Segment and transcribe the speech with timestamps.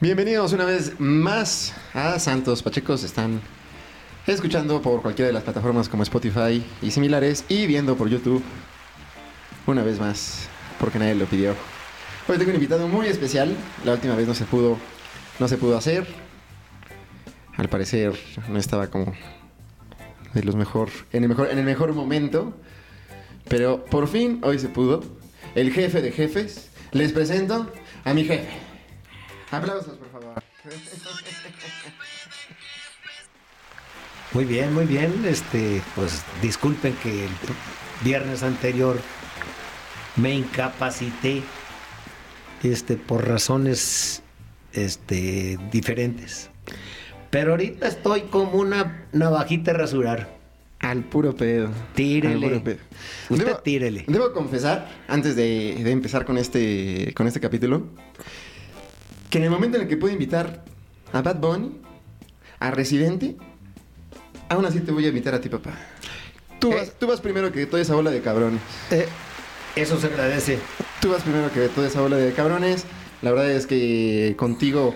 [0.00, 3.02] Bienvenidos una vez más a Santos Pachecos.
[3.02, 3.40] Están
[4.26, 8.42] escuchando por cualquiera de las plataformas como Spotify y similares y viendo por YouTube
[9.66, 11.54] una vez más porque nadie lo pidió.
[12.28, 13.56] Hoy tengo un invitado muy especial.
[13.84, 14.78] La última vez no se pudo,
[15.38, 16.06] no se pudo hacer.
[17.56, 18.12] Al parecer
[18.48, 19.12] no estaba como
[20.34, 22.54] de los mejor, en el mejor, en el mejor momento.
[23.48, 25.02] Pero por fin hoy se pudo.
[25.54, 26.70] El jefe de jefes.
[26.92, 27.70] Les presento
[28.04, 28.48] a mi jefe.
[29.50, 30.42] Aplausos, por favor.
[34.32, 35.24] Muy bien, muy bien.
[35.26, 37.30] Este, pues disculpen que el
[38.02, 38.98] viernes anterior
[40.16, 41.42] me incapacité
[42.62, 44.22] este, por razones
[44.72, 46.50] este, diferentes.
[47.30, 50.37] Pero ahorita estoy como una navajita de rasurar.
[50.80, 51.70] Al puro pedo.
[51.94, 52.34] Tírele.
[52.34, 52.78] Al puro pedo.
[53.30, 54.04] Usted Debo- tírele.
[54.06, 57.86] Debo confesar, antes de, de empezar con este, con este capítulo,
[59.30, 60.64] que en el momento en el que puedo invitar
[61.12, 61.72] a Bad Bunny,
[62.60, 63.36] a Residente,
[64.48, 65.74] aún así te voy a invitar a ti, papá.
[66.60, 66.76] Tú, Eh.
[66.76, 68.60] vas, tú vas primero que toda esa bola de cabrones.
[68.90, 69.06] Eh,
[69.76, 70.58] eso se agradece.
[71.00, 72.84] Tú vas primero que toda esa bola de cabrones.
[73.22, 74.94] La verdad es que contigo,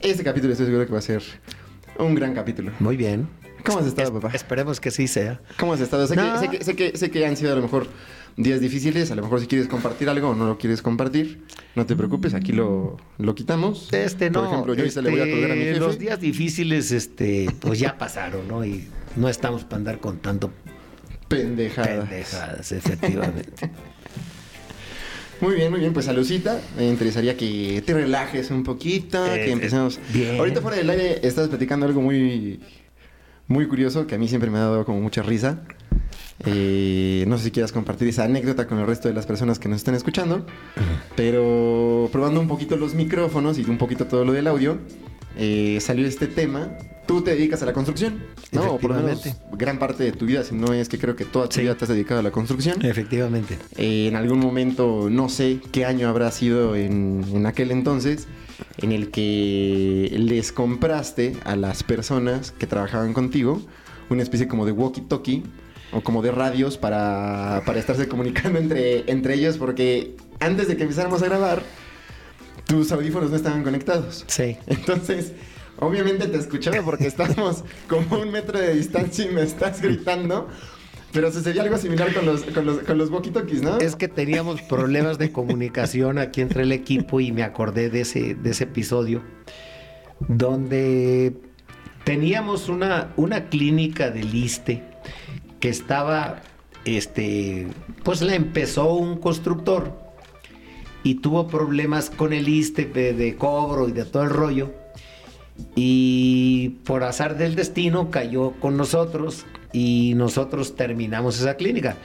[0.00, 1.22] este capítulo estoy seguro que va a ser
[1.98, 2.72] un gran capítulo.
[2.80, 3.28] Muy bien.
[3.64, 4.34] ¿Cómo has estado, Es- papá?
[4.34, 5.40] Esperemos que sí sea.
[5.58, 6.06] ¿Cómo has estado?
[6.06, 6.32] Sé, No.
[6.34, 7.86] que, sé, que, sé, que, sé que han sido a lo mejor
[8.36, 9.10] días difíciles.
[9.10, 12.34] A lo mejor si quieres compartir algo o no lo quieres compartir, no te preocupes,
[12.34, 13.92] aquí lo, lo quitamos.
[13.92, 14.40] Este no.
[14.42, 15.80] Por ejemplo, yo se le voy a este, colgar a mi jefe.
[15.80, 18.64] Los días difíciles, este, pues ya pasaron, ¿no?
[18.64, 20.50] Y no estamos para andar contando
[21.28, 22.08] Pendejadas.
[22.08, 23.70] pendejadas, efectivamente.
[25.40, 25.92] Muy bien, muy bien.
[25.92, 26.60] Pues salucita.
[26.76, 29.98] Me interesaría que te relajes un poquito, Eh, que empecemos.
[30.12, 30.38] bien.
[30.38, 32.60] Ahorita fuera del aire estás platicando algo muy,
[33.48, 35.60] muy curioso que a mí siempre me ha dado como mucha risa.
[36.46, 39.68] Eh, no sé si quieras compartir esa anécdota con el resto de las personas que
[39.68, 40.44] nos están escuchando,
[41.16, 44.78] pero probando un poquito los micrófonos y un poquito todo lo del audio,
[45.36, 46.70] eh, salió este tema.
[47.06, 48.22] Tú te dedicas a la construcción,
[48.52, 48.62] ¿no?
[48.72, 49.56] O por lo menos Efectivamente.
[49.58, 51.60] gran parte de tu vida, si no es que creo que toda tu Sí.
[51.62, 52.84] vida te has dedicado a la construcción.
[52.84, 53.58] efectivamente.
[53.76, 58.26] Eh, en algún momento, no sé qué año habrá sido en, en aquel entonces,
[58.78, 63.60] en el que les compraste a las personas que trabajaban contigo
[64.10, 65.42] una especie como de walkie-talkie
[65.92, 70.82] o como de radios para, para estarse comunicando entre, entre ellos, porque antes de que
[70.82, 71.62] empezáramos a grabar,
[72.66, 74.24] tus audífonos no estaban conectados.
[74.26, 74.56] Sí.
[74.66, 75.32] Entonces,
[75.78, 80.48] obviamente te escuchaba porque estábamos como a un metro de distancia y me estás gritando.
[81.14, 83.78] Pero sucedía algo similar con los, con los, con los walkie-talkies, ¿no?
[83.78, 88.34] Es que teníamos problemas de comunicación aquí entre el equipo y me acordé de ese,
[88.34, 89.22] de ese episodio
[90.26, 91.36] donde
[92.02, 94.82] teníamos una, una clínica del ISTE
[95.60, 96.42] que estaba,
[96.84, 97.68] este,
[98.02, 99.92] pues la empezó un constructor
[101.04, 104.72] y tuvo problemas con el ISTE de, de cobro y de todo el rollo.
[105.76, 111.96] Y por azar del destino cayó con nosotros y nosotros terminamos esa clínica.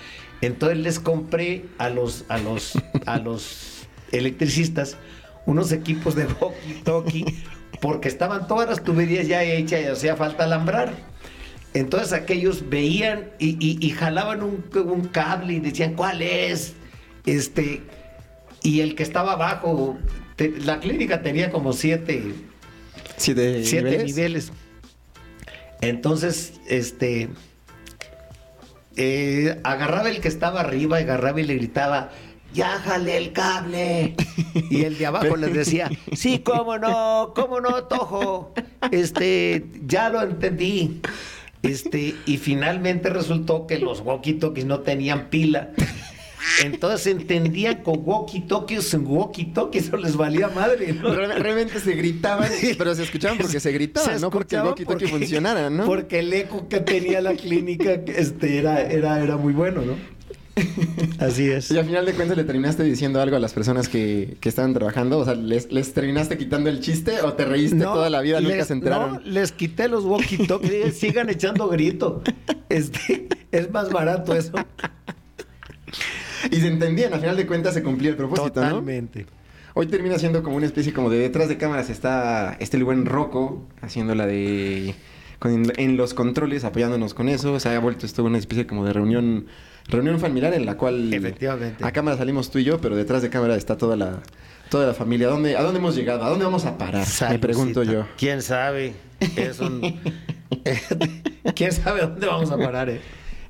[0.41, 2.73] Entonces les compré a los, a los,
[3.05, 4.97] a los electricistas
[5.45, 7.33] unos equipos de walkie-talkie
[7.81, 10.93] porque estaban todas las tuberías ya hechas y hacía falta alambrar.
[11.73, 16.73] Entonces aquellos veían y, y- y jalaban un, un cable y decían, ¿cuál es?
[17.25, 17.81] Este,
[18.63, 19.97] y el que estaba abajo,
[20.35, 22.33] te- la clínica tenía como siete,
[23.17, 24.15] Siete, siete niveles.
[24.15, 24.51] niveles.
[25.81, 27.29] Entonces, este,
[29.01, 32.09] eh, agarraba el que estaba arriba, agarraba y le gritaba,
[32.53, 34.15] ya jale el cable.
[34.69, 38.53] Y el de abajo les decía, sí, cómo no, cómo no, Tojo.
[38.91, 40.99] Este, ya lo entendí.
[41.61, 45.69] Este, y finalmente resultó que los walkie-talkies no tenían pila.
[46.63, 51.13] Entonces entendían con walkie-talkies en walkie-talkies, eso les valía madre, ¿no?
[51.13, 55.09] Real- Realmente se gritaban, pero se escuchaban porque se gritaban, Se no porque el walkie-talkie
[55.09, 55.85] funcionara, ¿no?
[55.85, 59.93] Porque el eco que tenía la clínica este, era, era, era muy bueno, ¿no?
[61.19, 61.71] Así es.
[61.71, 64.73] Y al final de cuentas le terminaste diciendo algo a las personas que, que estaban
[64.73, 68.41] trabajando, o sea, ¿les, les terminaste quitando el chiste o te reíste toda la vida,
[68.41, 69.13] nunca les- se enteraron?
[69.13, 72.21] No, les quité los walkie-talkies, sigan echando grito.
[72.67, 74.51] Este, es más barato eso.
[76.51, 78.67] Y se entendían, al final de cuentas se cumplía el propósito, ¿no?
[78.69, 79.25] Totalmente.
[79.75, 83.05] Hoy termina siendo como una especie como de detrás de cámaras está este el buen
[83.05, 84.95] Rocco haciendo la de
[85.37, 88.93] con- en los controles apoyándonos con eso, se ha vuelto esto una especie como de
[88.93, 89.45] reunión
[89.87, 91.83] reunión familiar en la cual Efectivamente.
[91.83, 94.19] a cámara salimos tú y yo, pero detrás de cámara está toda la
[94.69, 95.27] toda la familia.
[95.27, 96.23] ¿A dónde, a dónde hemos llegado?
[96.23, 97.07] ¿A dónde vamos a parar?
[97.29, 98.05] Me pregunto yo.
[98.17, 98.93] ¿Quién sabe?
[99.35, 99.81] Es un-
[101.55, 103.01] ¿Quién sabe dónde vamos a parar, eh?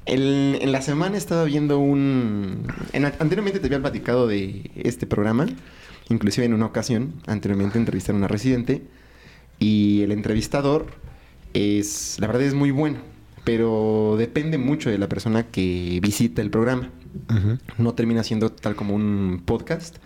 [0.09, 2.65] El- en la semana estaba viendo un...
[2.93, 5.45] en- anteriormente te había platicado de este programa.
[6.09, 8.81] Inclusive en una ocasión, anteriormente entrevisté a una residente.
[9.59, 10.87] Y el entrevistador
[11.53, 12.17] es...
[12.19, 12.97] La verdad es muy bueno.
[13.43, 16.89] Pero depende mucho de la persona que visita el programa.
[17.77, 19.97] No termina siendo tal como un podcast.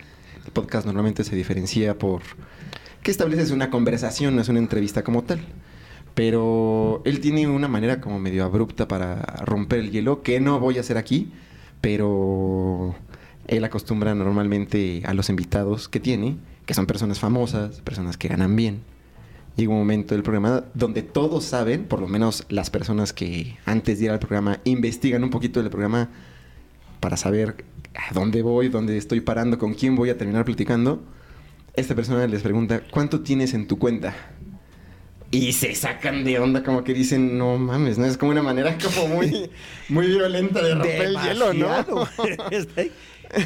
[0.45, 2.21] El podcast normalmente se diferencia por
[3.01, 5.39] que estableces una conversación, no es una entrevista como tal.
[6.13, 10.77] Pero él tiene una manera como medio abrupta para romper el hielo, que no voy
[10.77, 11.31] a hacer aquí,
[11.81, 12.95] pero
[13.47, 18.55] él acostumbra normalmente a los invitados que tiene, que son personas famosas, personas que ganan
[18.55, 18.81] bien.
[19.55, 23.99] Llega un momento del programa donde todos saben, por lo menos las personas que antes
[23.99, 26.09] de ir al programa investigan un poquito del programa
[26.99, 31.03] para saber a dónde voy, dónde estoy parando, con quién voy a terminar platicando.
[31.75, 34.15] Esta persona les pregunta, ¿cuánto tienes en tu cuenta?
[35.33, 38.05] Y se sacan de onda, como que dicen, no mames, ¿no?
[38.05, 39.49] Es como una manera como muy,
[39.89, 41.67] muy violenta de romper el hielo, ¿no?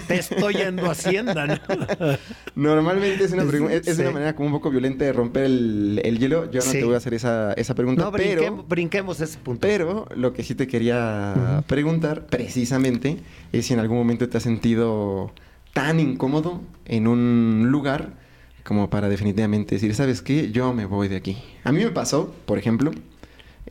[0.08, 1.56] Te estoy yendo a Hacienda, ¿no?
[2.56, 4.02] Normalmente es una, es, es sí.
[4.02, 6.52] una manera como un poco violenta de romper el, el hielo.
[6.52, 6.80] Yo no Sí.
[6.80, 8.26] te voy a hacer esa, esa pregunta, No, pero...
[8.26, 9.62] brinquemos, brinquemos ese punto.
[9.66, 13.16] Pero lo que sí te quería preguntar precisamente
[13.54, 15.32] es si en algún momento te has sentido
[15.72, 18.27] tan incómodo en un lugar
[18.68, 20.52] como para definitivamente decir, ¿sabes qué?
[20.52, 21.38] Yo me voy de aquí.
[21.64, 22.92] A mí me pasó, por ejemplo,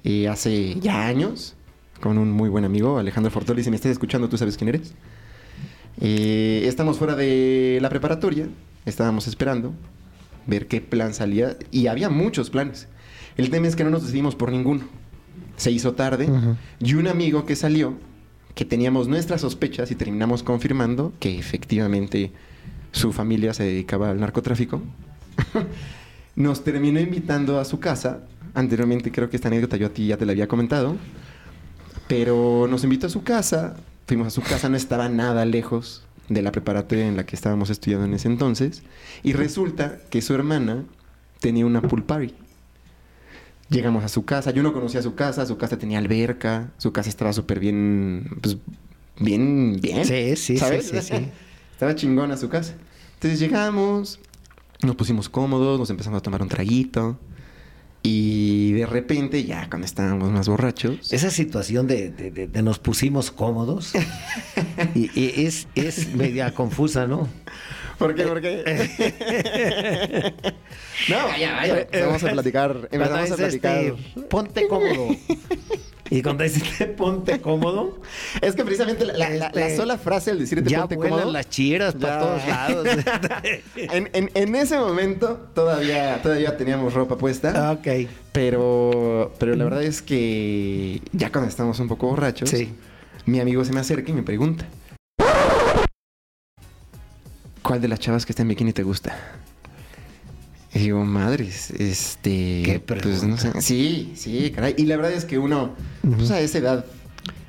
[0.04, 1.54] eh, hace ya años,
[2.00, 4.94] con un muy buen amigo, Alejandro Fortoli, si me estás escuchando, tú sabes quién eres.
[6.00, 8.48] Eh, estamos fuera de la preparatoria,
[8.86, 9.74] estábamos esperando
[10.46, 12.88] ver qué plan salía y había muchos planes.
[13.36, 14.84] El tema es que no nos decidimos por ninguno.
[15.56, 16.56] Se hizo tarde Ujú.
[16.80, 17.94] y un amigo que salió,
[18.54, 22.32] que teníamos nuestras sospechas y terminamos confirmando que efectivamente
[22.96, 24.80] su familia se dedicaba al narcotráfico,
[26.36, 28.20] nos terminó invitando a su casa.
[28.54, 30.96] Anteriormente creo que esta anécdota yo a ti ya te la había comentado.
[32.08, 33.76] Pero nos invitó a su casa,
[34.06, 37.68] fuimos a su casa, no estaba nada lejos de la preparatoria en la que estábamos
[37.68, 38.82] estudiando en ese entonces.
[39.22, 40.84] Y resulta que su hermana
[41.40, 42.34] tenía una pool party.
[43.68, 47.10] Llegamos a su casa, yo no conocía su casa, su casa tenía alberca, su casa
[47.10, 48.56] estaba súper bien, pues,
[49.18, 50.04] bien, bien.
[50.04, 50.88] Sí, sí, ¿sabes?
[50.88, 51.28] sí, sí, sí.
[51.72, 52.74] Estaba chingona su casa.
[53.16, 54.18] Entonces llegamos,
[54.82, 57.18] nos pusimos cómodos, nos empezamos a tomar un traguito.
[58.02, 62.78] Y de repente, ya cuando estábamos más borrachos, Esa situación de, de- de- de nos
[62.78, 63.92] pusimos cómodos
[64.94, 67.28] y, y es, es media confusa, ¿no?
[67.98, 68.22] ¿Por qué?
[68.24, 68.62] ¿Por qué?
[71.08, 71.80] no, vaya, vaya.
[71.80, 72.88] Empezamos a platicar.
[72.92, 73.78] Empezamos a dice, platicar.
[73.78, 75.08] este, ponte cómodo.
[76.10, 76.62] Y cuando dices
[76.96, 78.00] ponte cómodo,
[78.40, 81.32] Es que precisamente la, la- la- la Este, sola frase, el decirte ya ponte cómodo.
[81.32, 82.86] las chiras para todos lados.
[83.76, 87.72] En, en- en ese momento todavía, todavía teníamos ropa puesta.
[87.72, 88.08] ok.
[88.32, 92.72] Pero, pero la verdad es que ya cuando estamos un poco borrachos, Sí.
[93.24, 94.66] mi amigo se me acerca y me pregunta:
[97.62, 99.16] ¿Cuál de las chavas que está en bikini te gusta?
[100.74, 102.62] Y digo, madres, este.
[102.64, 103.52] Qué pues no sé.
[103.60, 104.74] Sí, sí, caray.
[104.76, 106.84] Y la verdad es que uno, pues a esa edad,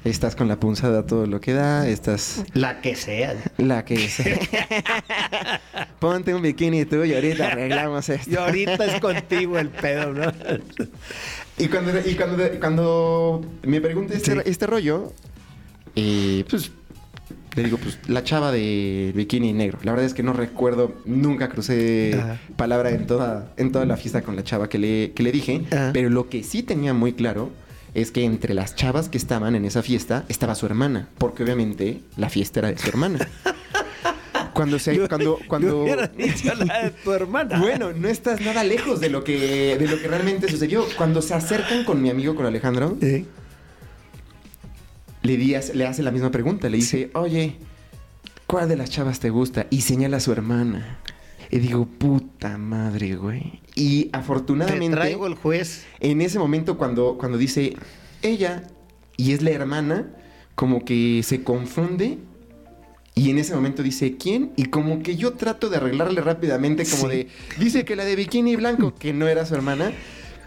[0.05, 2.43] estás con la punzada todo lo que da, estás.
[2.53, 3.35] La que sea.
[3.57, 4.39] La que sea.
[5.99, 8.29] Ponte un bikini tú y ahorita arreglamos esto.
[8.31, 10.31] Y ahorita es contigo el pedo, ¿no?
[11.57, 14.39] Y cuando, y cuando, cuando me pregunta este, Sí.
[14.45, 15.11] este rollo,
[15.95, 16.71] eh, pues
[17.61, 19.79] le digo, pues la chava de bikini negro.
[19.83, 22.39] La verdad es que no recuerdo, nunca crucé Ajá.
[22.55, 25.63] palabra en toda, en toda la fiesta con la chava que le, que le dije.
[25.71, 25.89] Ajá.
[25.93, 27.49] Pero lo que sí tenía muy claro
[27.93, 31.07] es que entre las chavas que estaban en esa fiesta estaba su hermana.
[31.17, 33.19] Porque obviamente la fiesta era de su hermana.
[34.53, 35.85] Cuando se, Yo- cuando, cuando,
[36.17, 37.59] dicho la de tu hermana.
[37.59, 40.83] bueno, no estás nada lejos de lo que, de lo que realmente sucedió.
[40.97, 43.27] Cuando se acercan con mi amigo, con Alejandro, Sí.
[45.23, 46.69] Le, di- le hace la misma pregunta.
[46.69, 47.55] Le dice, oye,
[48.45, 49.67] ¿cuál de las chavas te gusta?
[49.69, 50.99] Y señala a su hermana.
[51.49, 53.61] Y digo, puta madre, güey.
[53.75, 55.85] Y Te afortunadamente, traigo el juez.
[55.99, 57.75] en ese momento cuando, cuando dice
[58.21, 58.63] ella
[59.15, 60.07] y es la hermana,
[60.55, 62.17] como que se confunde.
[63.15, 64.51] Y en ese momento dice, ¿quién?
[64.57, 67.15] Y como que yo trato de arreglarle rápidamente, como Sí.
[67.17, 69.91] de, dice que la de bikini blanco, que no era su hermana,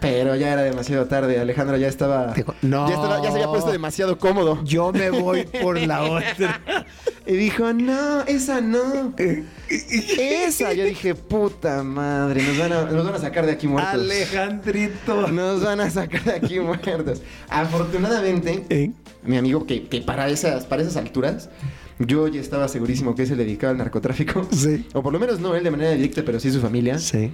[0.01, 1.39] pero ya era demasiado tarde.
[1.39, 2.87] Alejandro ya estaba, Dijo, "No".
[2.89, 4.61] ya, estaba- ya se había puesto demasiado cómodo.
[4.65, 6.61] Yo me voy por la otra.
[7.25, 9.13] Y dijo, no, esa no.
[9.69, 10.73] esa.
[10.73, 13.93] Yo dije, puta madre, nos van a, nos van a sacar de aquí muertos.
[13.93, 15.27] Alejandrito.
[15.27, 17.21] Nos van a sacar de aquí muertos.
[17.47, 18.91] Afortunadamente, ¿Eh?
[19.23, 21.49] mi amigo, que, que para, esas, para esas alturas,
[21.99, 24.47] yo ya estaba segurísimo que se le dedicaba al narcotráfico.
[24.51, 24.87] Sí.
[24.93, 26.97] O por lo menos no él de manera directa, pero sí su familia.
[26.97, 27.31] Sí.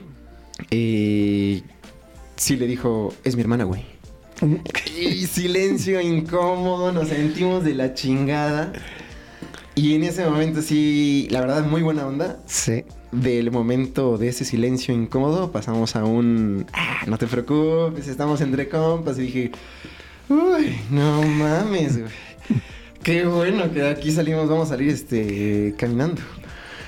[0.71, 1.61] Eh,
[2.37, 3.83] sí le dijo, es mi hermana, güey.
[4.99, 8.71] Y silencio incómodo, nos sentimos de la chingada.
[9.75, 12.39] Y en ese momento sí, la verdad, muy buena onda.
[12.47, 12.83] Sí.
[13.11, 16.65] Del momento de ese silencio incómodo, pasamos a un...
[16.73, 19.19] "Ah, no te preocupes, estamos entre compas.
[19.19, 19.51] Y dije,
[20.29, 22.11] uy, no mames, güey.
[23.03, 26.21] Qué bueno que de aquí salimos, vamos a salir este, caminando.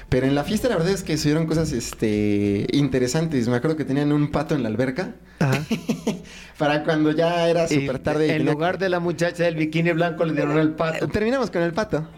[0.10, 3.48] Pero en la fiesta la verdad es que se dieron cosas este, interesantes.
[3.48, 5.14] Me acuerdo que tenían un pato en la alberca.
[5.40, 5.64] Ajá.
[6.58, 8.26] Para cuando ya era súper tarde.
[8.28, 11.08] y En tenía- lugar de la muchacha del bikini blanco le dieron el pato.
[11.08, 12.08] Terminamos con el pato.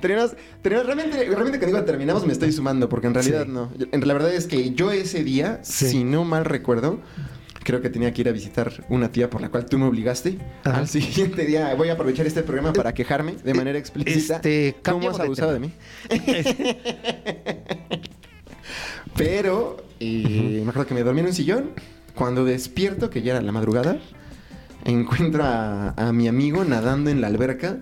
[0.00, 3.50] terminamos, terminamos- realmente, realmente que digo terminamos me estoy sumando, porque en realidad Sí.
[3.52, 3.70] no.
[3.92, 5.88] La verdad es que yo ese día, Sí.
[5.90, 7.00] si no mal recuerdo,
[7.64, 10.38] creo que tenía que ir a visitar una tía por la cual tú me obligaste.
[10.64, 10.78] Ajá.
[10.78, 14.36] Al siguiente día voy a aprovechar este programa para quejarme de manera explícita.
[14.36, 15.72] Este, ¿Cómo has abusado de, mí?
[19.16, 21.70] Pero eh, me acuerdo que me dormí en un sillón.
[22.14, 23.98] Cuando despierto, que ya era la madrugada,
[24.84, 27.78] encuentro a, a mi amigo nadando en la alberca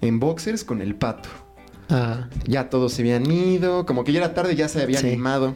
[0.00, 1.28] en boxers con el pato.
[1.88, 5.08] Ah, Ya todos se habían ido, como que ya era tarde, ya se había Sí.
[5.08, 5.54] animado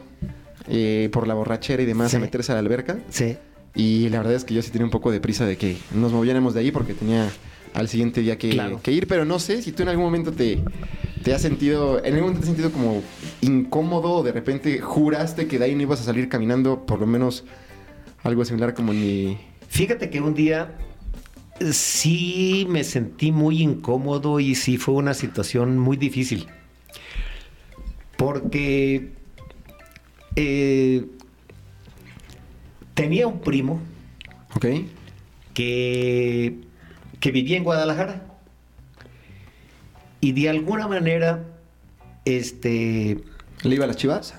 [0.69, 2.99] eh, por la borrachera y demás a meterse a la alberca.
[3.11, 3.37] sí.
[3.75, 6.11] Y la verdad es que yo sí tenía un poco de prisa de que nos
[6.11, 7.29] moviéramos de ahí porque tenía
[7.75, 8.81] al siguiente día que, Claro.
[8.83, 10.59] que ir, pero no sé si tú en algún momento te,
[11.23, 13.03] te has sentido, en algún momento te has sentido como
[13.41, 17.07] incómodo o de repente juraste que de ahí no ibas a salir caminando, por lo
[17.07, 17.45] menos
[18.25, 19.39] algo similar como en mi...
[19.69, 20.75] Fíjate que un día
[21.61, 26.49] eh, sí me sentí muy incómodo y sí fue una situación muy difícil.
[28.17, 29.13] Porque
[30.41, 31.05] eh,
[32.95, 33.81] tenía un primo
[35.53, 36.61] que,
[37.19, 38.23] que vivía en Guadalajara.
[40.21, 41.45] Y de alguna manera,
[42.25, 43.19] este,
[43.63, 44.35] ¿Le iba a las chivas?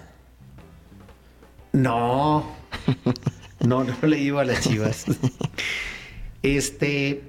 [1.73, 2.55] No,
[3.59, 5.05] no, no le iba a las chivas.
[6.41, 7.21] Este,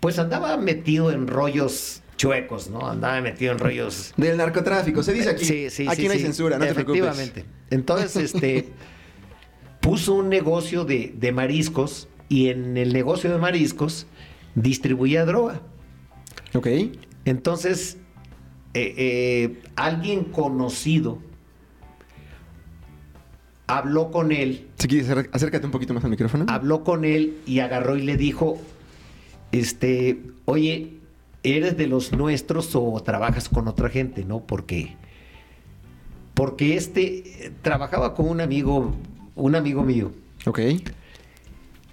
[0.00, 2.86] pues andaba metido en rollos chuecos, ¿no?
[2.86, 4.12] Andaba metido en rollos.
[4.18, 5.44] Del narcotráfico, se dice aquí.
[5.46, 7.00] Sí, sí, aquí sí, no hay censura, no te preocupes.
[7.00, 7.44] Efectivamente.
[7.70, 8.68] Entonces, este,
[9.80, 14.06] puso un negocio de, de mariscos y en el negocio de mariscos
[14.54, 15.62] distribuía droga.
[16.52, 16.68] Ok.
[17.24, 17.96] Entonces,
[18.74, 21.22] eh, eh, alguien conocido
[23.66, 26.44] habló con él Si quieres, acércate un poquito más al micrófono.
[26.48, 28.58] habló con él y agarró y le dijo,
[29.52, 30.99] este, oye,
[31.42, 34.24] ¿eres de los nuestros o trabajas con otra gente?
[34.24, 34.40] ¿No?
[34.40, 34.96] Porque,
[36.34, 38.94] porque este trabajaba con un amigo,
[39.34, 40.12] un amigo mío.
[40.46, 40.60] Ok.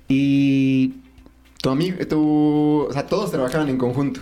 [0.08, 0.94] Y
[1.62, 2.88] Tu amigo, tu...
[2.90, 4.22] O sea, todos trabajaban en conjunto.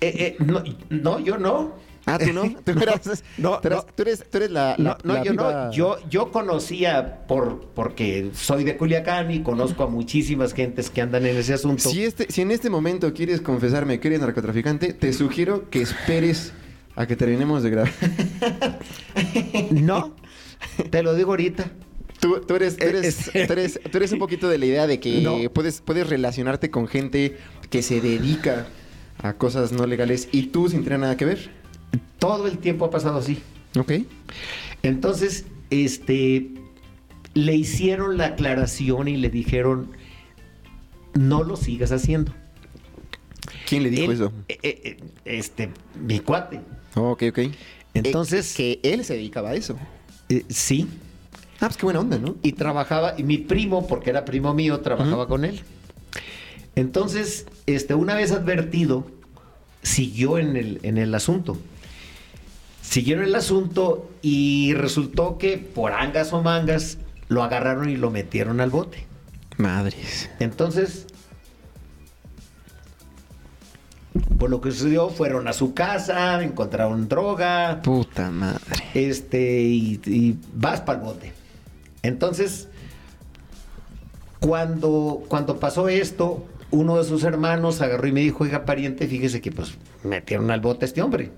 [0.00, 1.74] eh, eh, no, no, yo no.
[2.14, 2.42] Ah, ¿tú no?
[2.64, 3.86] ¿Tú, eras- No, tú eres, no.
[3.94, 5.72] tú eres, tú eres la, No, la- no, la yo viva- no.
[5.72, 11.26] Yo, yo conocía por, porque soy de Culiacán y conozco a muchísimas gentes que andan
[11.26, 11.88] en ese asunto.
[11.88, 16.52] Si, este, si en este momento quieres confesarme que eres narcotraficante, te sugiero que esperes
[16.96, 17.92] a que terminemos de grabar.
[19.70, 20.14] No,
[20.90, 21.70] te lo digo ahorita.
[22.20, 24.86] Tú, tú eres, tú, eres, Es- tú, eres, tú eres un poquito de la idea
[24.86, 25.38] de que No.
[25.52, 27.36] puedes, puedes relacionarte con gente
[27.70, 28.66] que se dedica
[29.22, 31.50] a cosas no legales y tú sin tener nada que ver.
[32.18, 33.38] Todo el tiempo ha pasado así.
[33.78, 33.92] Ok.
[34.82, 36.50] Entonces, este,
[37.34, 39.92] le hicieron la aclaración y le dijeron,
[41.14, 42.32] no lo sigas haciendo.
[43.68, 44.32] ¿Quién le dijo Él- eso?
[44.48, 45.70] eh, eh, eh, este,
[46.00, 46.60] mi cuate.
[46.94, 47.38] Oh, ok, ok.
[47.94, 49.76] Entonces- Eh, que él se dedicaba a eso.
[50.28, 50.88] Eh, sí.
[51.60, 52.36] Ah, pues qué buena onda, ¿no?
[52.42, 55.60] Y trabajaba, y mi primo, porque era primo mío, trabajaba con él.
[56.74, 59.06] Entonces, este, una vez advertido,
[59.82, 61.58] siguió en el, en el asunto.
[62.90, 68.60] Siguieron el asunto y resultó que por angas o mangas lo agarraron y lo metieron
[68.60, 69.06] al bote.
[69.58, 70.28] Madres.
[70.40, 71.06] Entonces,
[74.36, 78.58] pues lo que sucedió, fueron a su casa, encontraron droga, Puta madre.
[78.94, 81.32] este, y, y vas para el bote.
[82.02, 82.66] Entonces,
[84.40, 89.40] cuando, cuando pasó esto, uno de sus hermanos agarró y me dijo, oiga, pariente, fíjese
[89.40, 91.30] que pues metieron al bote a este hombre.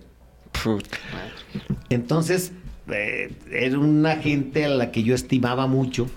[1.90, 2.52] Entonces,
[2.88, 6.08] eh, era una gente a la que yo estimaba mucho,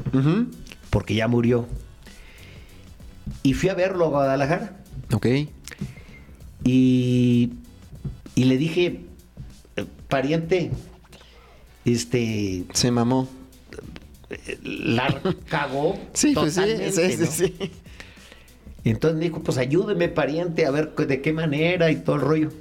[0.89, 1.67] porque ya murió.
[3.43, 4.77] Y fui a verlo a Guadalajara.
[5.13, 5.27] Ok.
[6.63, 7.51] Y,
[8.35, 9.01] y le dije,
[9.75, 10.71] "Eh, pariente,
[11.85, 13.29] este, Se mamó.
[14.63, 16.61] la cagó Sí, pues sí,
[16.91, 17.25] sí, sí, ¿no?
[17.27, 17.53] sí.
[18.83, 22.21] Y entonces me dijo, pues ayúdeme, pariente, a ver de qué manera y todo el
[22.21, 22.51] rollo.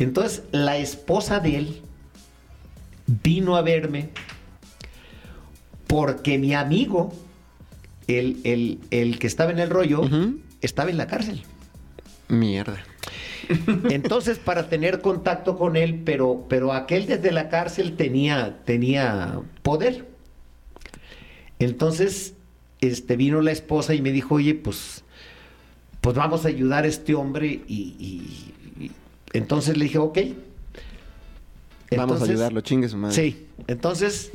[0.00, 1.80] Entonces la esposa de él
[3.22, 4.08] vino a verme
[5.86, 7.12] porque mi amigo
[8.06, 10.02] el, el- el que estaba en el rollo
[10.60, 11.42] estaba en la cárcel.
[12.28, 12.78] Mierda.
[13.90, 20.06] Entonces, para tener contacto con él, pero, pero aquel desde la cárcel tenía, tenía poder.
[21.58, 22.34] Entonces,
[22.80, 25.02] este, vino la esposa y me dijo, oye, pues,
[26.00, 27.62] pues vamos a ayudar a este hombre.
[27.66, 28.90] Y, y- y-
[29.32, 30.18] entonces le dije, ok.
[31.96, 33.14] Vamos a ayudarlo, chingue su madre.
[33.16, 34.30] Sí, entonces,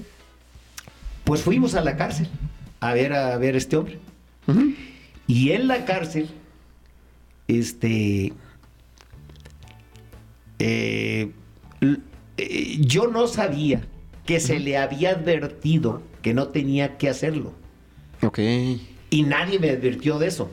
[1.24, 2.28] pues fuimos a la cárcel
[2.82, 4.00] a ver a ver a este hombre.
[5.28, 6.30] Y en la cárcel,
[7.48, 8.34] este,
[10.60, 11.32] eh,
[12.38, 13.82] eh, yo no sabía
[14.26, 17.54] que se le había advertido que no tenía que hacerlo.
[18.24, 18.40] Ok.
[19.10, 20.50] Y nadie me advirtió de eso.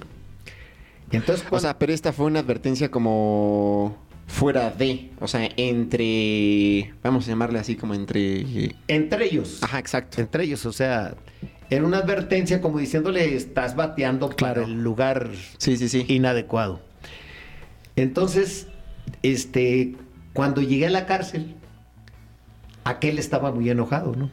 [1.11, 3.97] Entonces, O cuando- sea, pero esta fue una advertencia como
[4.27, 8.75] fuera de, o sea, entre, vamos a llamarle así como entre...
[8.89, 10.21] entre ellos, Ajá, exacto.
[10.21, 11.15] entre ellos, o sea,
[11.71, 14.63] era una advertencia como diciéndole, estás bateando Claro.
[14.63, 16.05] para el lugar Sí, sí, sí.
[16.09, 16.81] inadecuado.
[17.97, 18.69] Entonces,
[19.23, 19.95] este,
[20.33, 21.55] cuando llegué a la cárcel,
[22.85, 24.31] aquel estaba muy enojado, ¿no?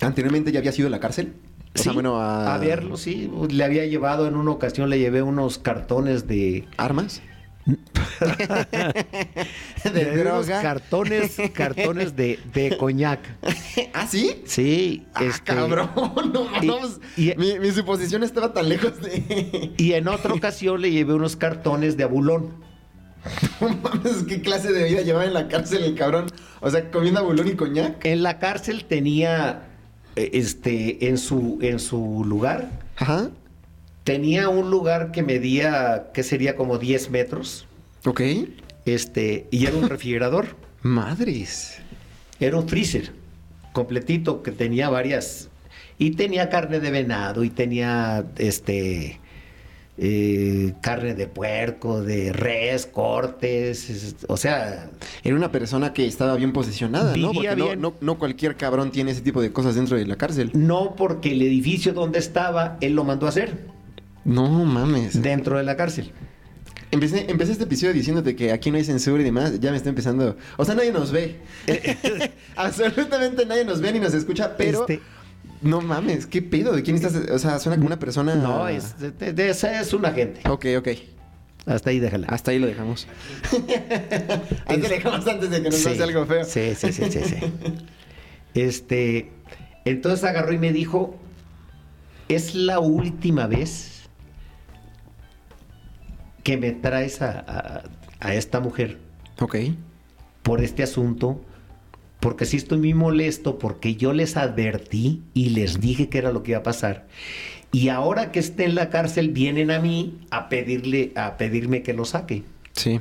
[0.00, 1.34] ¿Anteriormente ya había sido a la cárcel?
[1.74, 2.54] O sea, Sí, bueno, a...
[2.54, 3.30] a verlo, sí.
[3.50, 6.66] Le había llevado en una ocasión, le llevé unos cartones de.
[6.76, 7.20] ¿Armas?
[9.84, 10.62] de ¿De unos droga?
[10.62, 13.20] cartones, cartones de, de coñac.
[13.92, 14.42] ¿Ah, sí?
[14.46, 15.90] Sí, Ah, este, cabrón,
[16.32, 16.48] no
[17.16, 19.72] y- mi, mi suposición estaba tan lejos de...
[19.76, 22.52] Y en otra ocasión le llevé unos cartones de abulón.
[23.60, 26.26] No mames, ¿qué clase de vida llevaba en la cárcel el cabrón?
[26.60, 28.04] O sea, comiendo abulón y coñac.
[28.06, 29.68] En la cárcel tenía,
[30.16, 33.28] eh, este, en su, en su lugar, Ajá.
[34.08, 37.66] Tenía un lugar que medía, que sería como 10 metros,
[38.06, 38.22] Ok.
[38.86, 41.76] este, y era un refrigerador, Madres.
[42.40, 43.12] era un freezer
[43.72, 45.48] completito que tenía varias,
[45.98, 49.20] y tenía carne de venado, y tenía, este,
[49.98, 54.88] eh, carne de puerco, de res, cortes, es- o sea,
[55.24, 57.32] Era una persona que estaba bien posicionada, ¿no?
[57.32, 60.50] Porque no, no, no cualquier cabrón tiene ese tipo de cosas dentro de la cárcel.
[60.54, 63.76] no porque el edificio donde estaba, él lo mandó a hacer,
[64.28, 65.20] No mames.
[65.22, 66.12] dentro de la cárcel.
[66.90, 69.58] Empecé, empecé este episodio diciéndote que aquí no hay censura y demás.
[69.60, 70.36] Ya me está empezando.
[70.56, 71.36] O sea, nadie nos ve.
[72.56, 74.80] Absolutamente nadie nos ve ni nos escucha, pero.
[74.82, 75.00] Este-
[75.62, 76.72] No mames, ¿qué pedo?
[76.74, 77.14] ¿De quién estás?
[77.30, 78.34] O sea, suena como una persona.
[78.34, 80.40] No, es, de, de- de esa es un agente.
[80.48, 80.88] Ok, ok.
[81.66, 82.26] Hasta ahí déjala.
[82.28, 83.06] Hasta ahí lo dejamos.
[84.66, 86.44] ahí te dejamos antes de que nos Sí, pase algo feo.
[86.44, 87.36] Sí, sí, sí, sí, sí.
[88.54, 89.30] Este,
[89.84, 91.16] entonces agarró y me dijo,
[92.28, 93.97] es la última vez
[96.48, 97.82] que me traes a, a-
[98.20, 98.96] a esta mujer
[99.38, 99.56] Ok.
[100.42, 101.44] por este asunto,
[102.20, 106.42] porque sí estoy muy molesto, porque yo les advertí y les dije que era lo
[106.42, 107.06] que iba a pasar.
[107.70, 111.92] Y ahora que esté en la cárcel, vienen a mí a pedirle, a pedirme que
[111.92, 112.44] lo saque.
[112.72, 112.98] Sí.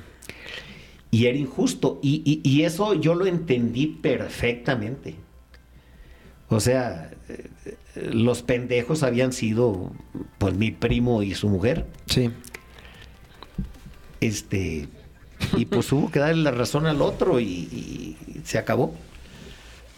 [1.10, 2.00] Y era injusto.
[2.04, 5.16] Y, y- y eso yo lo entendí perfectamente.
[6.50, 7.48] O sea, eh,
[7.96, 9.94] eh, los pendejos habían sido,
[10.38, 11.86] pues, mi primo y su mujer.
[12.08, 12.30] Sí.
[14.22, 14.88] Este,
[15.56, 18.94] y pues hubo que darle la razón al otro y, y se acabó.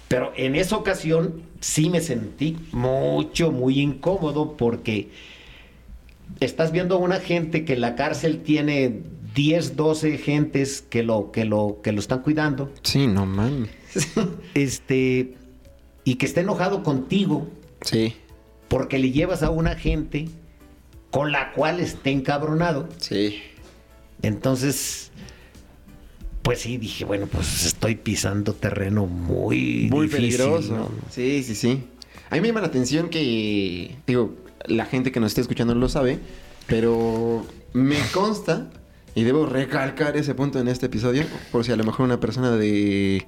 [0.08, 5.10] Pero en esa ocasión sí me sentí mucho, muy incómodo porque
[6.40, 9.02] estás viendo a una gente que en la cárcel tiene
[9.36, 12.72] 10, 12 gentes que lo, que lo, que lo están cuidando.
[12.84, 13.70] Sí, no mames.
[14.54, 15.36] Este,
[16.04, 17.48] y que está enojado contigo
[17.82, 18.14] Sí.
[18.68, 20.28] porque le llevas a una gente
[21.12, 22.90] con la cual esté encabronado.
[22.98, 23.42] Sí.
[24.22, 25.12] Entonces,
[26.42, 30.76] pues sí, dije, bueno, pues estoy pisando terreno muy, Muy difícil, peligroso.
[30.76, 30.92] ¿no?
[31.10, 31.84] Sí, sí, sí.
[32.30, 35.82] A mí me llama la atención que, digo, la gente que nos esté escuchando no
[35.82, 36.20] lo sabe,
[36.68, 38.70] pero me consta,
[39.16, 42.52] y debo recalcar ese punto en este episodio, por si a lo mejor una persona
[42.52, 43.26] de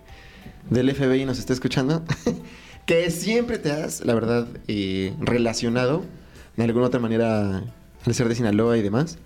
[0.69, 2.04] del FBI nos está escuchando,
[2.86, 6.04] que siempre te has, la verdad, eh, relacionado
[6.56, 7.63] de alguna otra manera
[8.06, 9.17] al ser de Sinaloa y demás,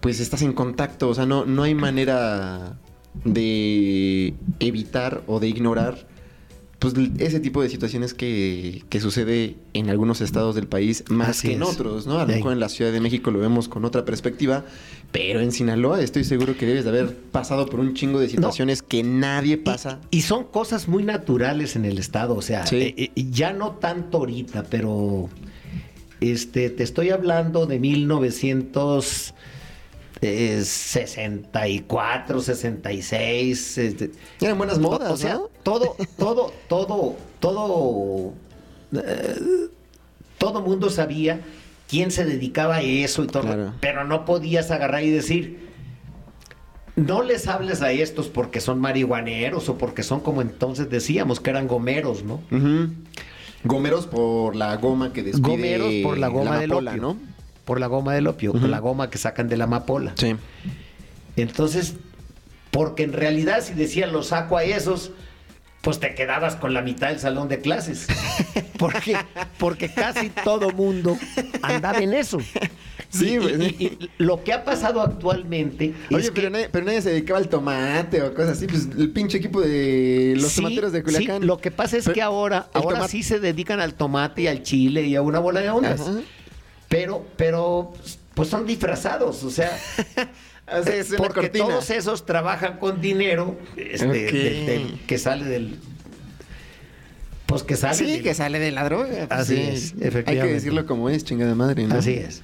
[0.00, 2.78] pues estás en contacto, o sea, no, no hay manera
[3.24, 6.08] de evitar o de ignorar
[6.78, 11.48] pues ese tipo de situaciones que, que sucede en algunos estados del país más Así
[11.48, 11.68] que en es.
[11.68, 12.18] otros, ¿no?
[12.18, 14.64] A lo mejor en la Ciudad de México lo vemos con otra perspectiva,
[15.12, 18.80] pero en Sinaloa estoy seguro que debes de haber pasado por un chingo de situaciones
[18.80, 20.00] que nadie pasa.
[20.10, 22.76] Y, y son cosas muy naturales en el estado, o sea, Sí.
[22.76, 25.28] eh, eh, ya no tanto ahorita, pero
[26.22, 27.78] este, te estoy hablando de
[30.22, 33.78] 1964, 66.
[33.78, 35.48] este, Eran buenas modas, o sea, ¿no?
[35.62, 38.32] todo, todo, todo, todo,
[38.92, 39.68] eh,
[40.38, 41.40] todo mundo sabía
[41.88, 43.74] quién se dedicaba a eso y todo, Claro.
[43.80, 45.68] pero no podías agarrar y decir,
[46.96, 51.50] no les hables a estos porque son marihuaneros o porque son como entonces decíamos que
[51.50, 52.40] eran gomeros, ¿no?
[53.64, 57.02] Gomeros por la goma que despide Gomeros por la goma del amapola, opio.
[57.02, 57.16] ¿no?
[57.70, 60.12] Por la goma del opio, por la goma que sacan de la amapola.
[60.16, 60.34] Sí.
[61.36, 61.94] Entonces,
[62.72, 65.12] porque en realidad si decían lo saco a esos,
[65.80, 68.08] pues te quedabas con la mitad del salón de clases.
[68.76, 69.14] Porque,
[69.58, 71.16] porque casi todo mundo
[71.62, 72.38] andaba en eso.
[73.12, 76.50] Sí, Y- pues, y- y- y lo que ha pasado actualmente Oye, es pero, que
[76.50, 78.68] nadie, pero nadie se dedicaba al tomate o cosas así.
[78.68, 81.40] Pues el pinche equipo de los Sí, tomateros de Culiacán.
[81.42, 84.46] sí, lo que pasa es Pero que ahora, ahora sí se dedican al tomate y
[84.46, 86.00] al chile y a una bola de ondas.
[86.00, 86.20] Ajá.
[86.90, 87.92] Pero, pero,
[88.34, 89.70] pues son disfrazados, o sea,
[90.86, 91.64] es porque cortina.
[91.66, 94.12] todos esos trabajan con dinero este, Ok.
[94.12, 95.78] del- del- que sale del,
[97.46, 97.94] pues que sale.
[97.94, 99.06] Sí, del- que sale de la droga.
[99.08, 99.62] pues Así sí.
[99.62, 100.48] es, Hay efectivamente.
[100.48, 101.94] que decirlo como es, chingada madre, ¿no?
[101.94, 102.42] Así es.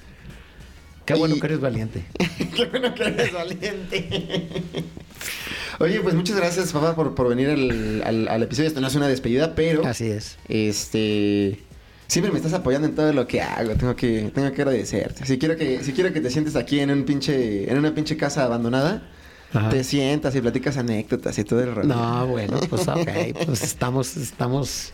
[1.05, 2.05] Qué bueno que eres valiente.
[2.55, 4.47] Qué bueno que eres valiente.
[5.79, 8.67] Oye, pues muchas gracias, papá, por, por venir al, al- al episodio.
[8.69, 10.37] Esto no es una despedida, pero Así es.
[10.47, 11.59] este
[12.07, 13.75] siempre me estás apoyando en todo lo que hago.
[13.75, 15.25] Tengo que, tengo que agradecerte.
[15.25, 18.17] Si quiero que, si quiero que te sientes aquí en un pinche, en una pinche
[18.17, 19.09] casa abandonada,
[19.53, 19.69] Ajá.
[19.69, 21.87] te sientas y platicas anécdotas y todo el rollo.
[21.87, 23.09] No, bueno, pues ok,
[23.45, 24.91] pues estamos, estamos,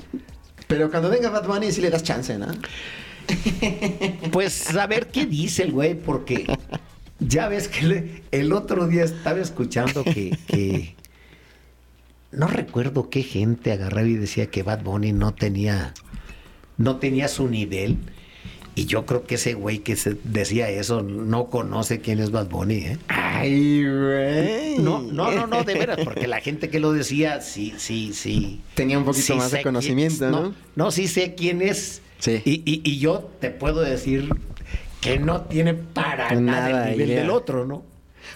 [0.67, 2.47] Pero cuando venga Bad Bunny sí le das chance, ¿no?
[4.31, 6.45] pues a ver qué dice el güey, porque
[7.19, 10.95] ya ves que le- el otro día estaba escuchando que, que
[12.31, 15.93] no recuerdo qué gente agarraba y decía que Bad Bunny no tenía,
[16.77, 17.97] no tenía su nivel.
[18.75, 22.49] Y yo creo que ese güey que se decía eso no conoce quién es Bad
[22.49, 22.97] Bunny, ¿eh?
[23.07, 24.79] Ay, güey.
[24.79, 28.61] No, no, no, no, de veras, porque la gente que lo decía, sí, sí, sí.
[28.73, 30.55] Tenía un poquito sí más de conocimiento, quién- ¿no?
[30.75, 32.01] No, sí sé quién es.
[32.17, 32.41] Sí.
[32.45, 34.29] Y, y- y yo te puedo decir
[35.01, 37.21] que no tiene para nada, Nada el nivel idea.
[37.21, 37.83] del otro, ¿no?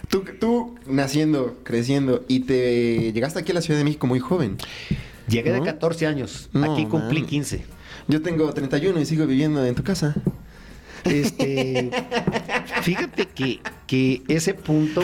[0.08, 4.56] Tú, tú naciendo, creciendo y te llegaste aquí a la Ciudad de México muy joven.
[5.28, 5.56] Llegué ¿No?
[5.56, 7.28] de 14 años, No, aquí cumplí man.
[7.28, 7.64] 15.
[8.08, 10.14] Yo tengo 31 y sigo viviendo en tu casa.
[11.04, 11.90] Este,
[12.82, 15.02] fíjate que, que ese punto.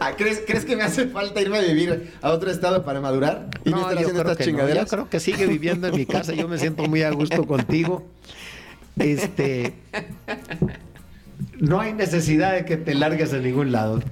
[0.00, 3.48] Ah, ¿crees, ¿Crees que me hace falta irme a vivir a otro estado para madurar?
[3.64, 4.44] Y no, estar yo haciendo estas no.
[4.44, 4.84] chingaderas.
[4.84, 6.34] Yo creo que sigue viviendo en mi casa.
[6.34, 8.06] Yo me siento muy a gusto contigo.
[8.96, 9.74] Este.
[11.58, 14.02] No hay necesidad de que te largues a ningún lado.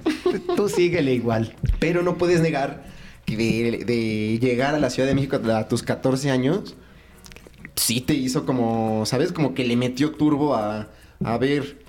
[0.55, 1.55] Tú síguele igual.
[1.79, 2.83] Pero no puedes negar
[3.25, 6.75] que de, de llegar a la Ciudad de México a tus 14 años,
[7.75, 9.31] sí te hizo como, ¿sabes?
[9.31, 10.89] Como que le metió turbo a,
[11.23, 11.83] a ver,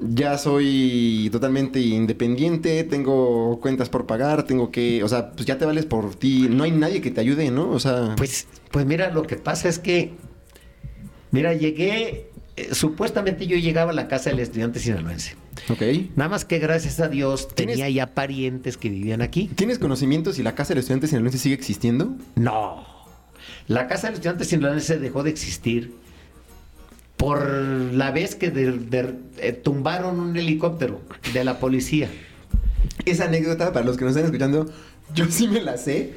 [0.00, 5.66] ya soy totalmente independiente, tengo cuentas por pagar, tengo que, o sea, pues ya te
[5.66, 7.70] vales por ti, no hay nadie que te ayude, ¿no?
[7.70, 10.12] O sea, Pues, pues mira, lo que pasa es que.
[11.30, 12.30] Mira, llegué.
[12.56, 15.34] eh, supuestamente yo llegaba a la casa del estudiante sinaloense.
[15.68, 15.82] ok.
[16.14, 19.50] Nada más que gracias a Dios ¿Tienes- tenía ya parientes que vivían aquí.
[19.56, 22.14] ¿Tienes conocimiento si la casa del estudiante sinaloense sigue existiendo?
[22.36, 22.93] No.
[23.68, 25.92] La casa del estudiante sinaloense dejó de existir
[27.16, 31.00] por la vez que de- de- eh, tumbaron un helicóptero
[31.32, 32.08] de la policía.
[33.06, 34.70] Esa anécdota, para los que nos están escuchando,
[35.14, 36.14] yo sí me la sé.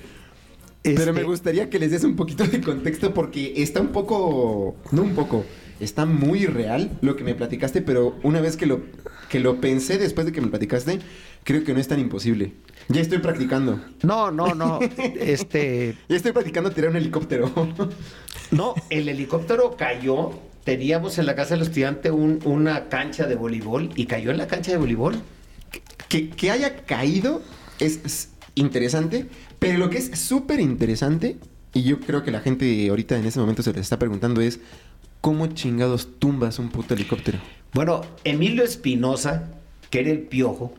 [0.84, 4.76] Pero Este, me gustaría que les des un poquito de contexto porque está un poco,
[4.92, 5.46] no un poco,
[5.80, 8.82] está muy real lo que me platicaste, pero una vez que lo,
[9.30, 11.00] que lo pensé después de que me platicaste,
[11.44, 12.54] creo que no es tan imposible.
[12.90, 13.82] Ya estoy practicando.
[14.04, 14.80] No, no, no.
[15.20, 15.98] Este.
[16.10, 17.52] Ya estoy practicando tirar un helicóptero.
[18.52, 20.32] No, el helicóptero cayó.
[20.64, 24.48] Teníamos en la casa del estudiante un- una cancha de voleibol y cayó en la
[24.48, 25.16] cancha de voleibol.
[26.10, 27.42] que, que haya caído
[27.80, 29.26] es, es interesante,
[29.60, 31.38] pero lo que es súper interesante,
[31.74, 34.60] y yo creo que la gente ahorita en ese momento se les está preguntando es,
[35.22, 37.40] ¿cómo chingados tumbas un puto helicóptero?
[37.74, 39.50] Bueno, Emilio Espinosa,
[39.90, 40.74] que era el piojo,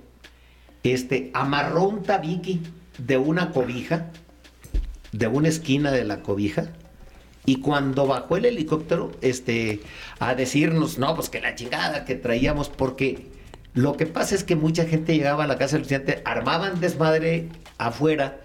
[0.82, 2.58] este, amarró un tabique
[2.98, 4.10] de una cobija,
[5.12, 6.68] de una esquina de la cobija,
[7.46, 9.80] y cuando bajó el helicóptero, este,
[10.18, 13.26] a decirnos, no, pues que la chingada que traíamos, porque
[13.74, 17.48] lo que pasa es que mucha gente llegaba a la casa del estudiante, armaban desmadre
[17.78, 18.40] afuera,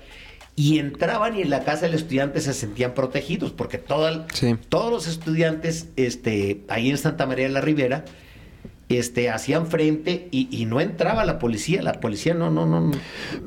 [0.56, 4.56] y entraban y en la casa del estudiante se sentían protegidos, porque todo el- Sí.
[4.70, 8.06] todos los estudiantes este, ahí en Santa María de la Ribera
[8.98, 11.82] este, hacían frente y, y no entraba la policía.
[11.82, 12.92] La policía no, no, no, no,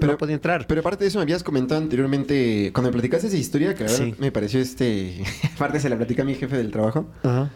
[0.01, 0.67] no podía entrar.
[0.67, 4.15] Pero aparte de eso, me habías comentado anteriormente, cuando me platicaste esa historia, que Sí.
[4.19, 5.23] me pareció este.
[5.55, 7.07] aparte se la platica a mi jefe del trabajo.
[7.23, 7.51] Ajá.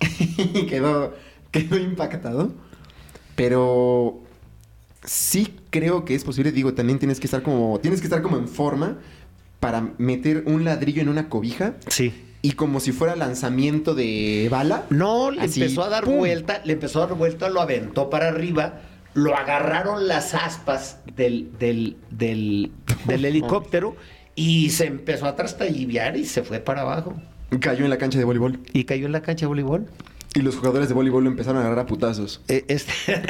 [0.00, 1.14] y quedó,
[1.50, 2.52] quedó impactado.
[3.36, 4.20] Pero
[5.04, 6.52] sí creo que es posible.
[6.52, 7.78] Digo, también tienes que estar como.
[7.80, 8.98] Tienes que estar como en forma
[9.60, 11.74] para meter un ladrillo en una cobija.
[11.88, 12.12] Sí.
[12.44, 14.84] Y como si fuera lanzamiento de bala.
[14.90, 16.18] No, le Así, empezó a dar ¡pum!
[16.18, 18.82] vuelta, le empezó a dar vuelta, lo aventó para arriba,
[19.14, 22.70] lo agarraron las aspas del, del, del,
[23.06, 23.96] del helicóptero
[24.34, 27.14] y se empezó a trastalliviar y se fue para abajo.
[27.60, 28.60] Cayó en la cancha de voleibol.
[28.74, 29.86] Y cayó en la cancha de voleibol.
[30.34, 32.42] Y los jugadores de voleibol lo empezaron a agarrar a putazos.
[32.48, 32.92] Eh, Este,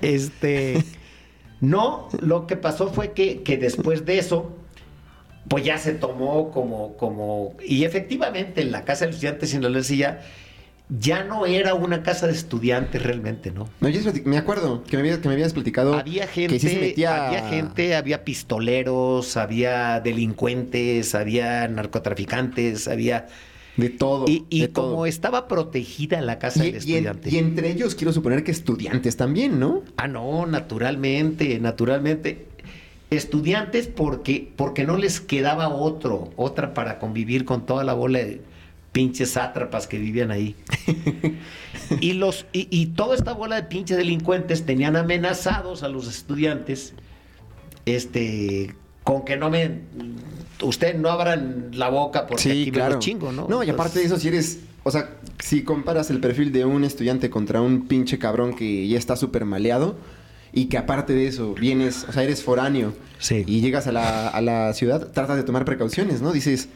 [0.00, 0.82] este,
[1.60, 4.56] no, lo que pasó fue que, que después de eso,
[5.48, 9.62] pues ya se tomó como, como, y efectivamente en la casa de los estudiantes en
[9.72, 10.22] la ya,
[10.88, 13.68] ya no era una casa de estudiantes realmente, ¿no?
[13.80, 15.94] Habías plati- me acuerdo que me, habías, que me habías platicado.
[15.94, 17.26] Había gente, que sí se metía.
[17.28, 23.26] había gente, había pistoleros, había delincuentes, había narcotraficantes, había
[23.76, 24.26] De todo.
[24.28, 24.90] y, y de todo.
[24.92, 27.30] como estaba protegida la casa Y, del y en- estudiante.
[27.30, 29.82] y entre ellos quiero suponer que estudiantes también, ¿no?
[29.96, 32.46] Ah, no, naturalmente, naturalmente.
[33.16, 38.40] Estudiantes porque, porque no les quedaba otro, otra para convivir con toda la bola de
[38.92, 40.54] pinches sátrapas que vivían ahí.
[42.00, 46.94] y, los, y, y toda esta bola de pinches delincuentes tenían amenazados a los estudiantes
[47.86, 49.80] este, con que no me...
[50.62, 53.48] Ustedes no abran la boca porque aquí me los chingo, ¿no?
[53.48, 54.60] No, y aparte de eso, si eres.
[54.84, 55.10] O sea,
[55.42, 59.44] si comparas el perfil de un estudiante contra un pinche cabrón que ya está súper
[59.44, 59.96] maleado
[60.54, 63.42] y que aparte de eso vienes, o sea, eres foráneo Sí.
[63.46, 66.32] y llegas a la, a la ciudad, tratas de tomar precauciones, ¿no?
[66.32, 66.68] Dices,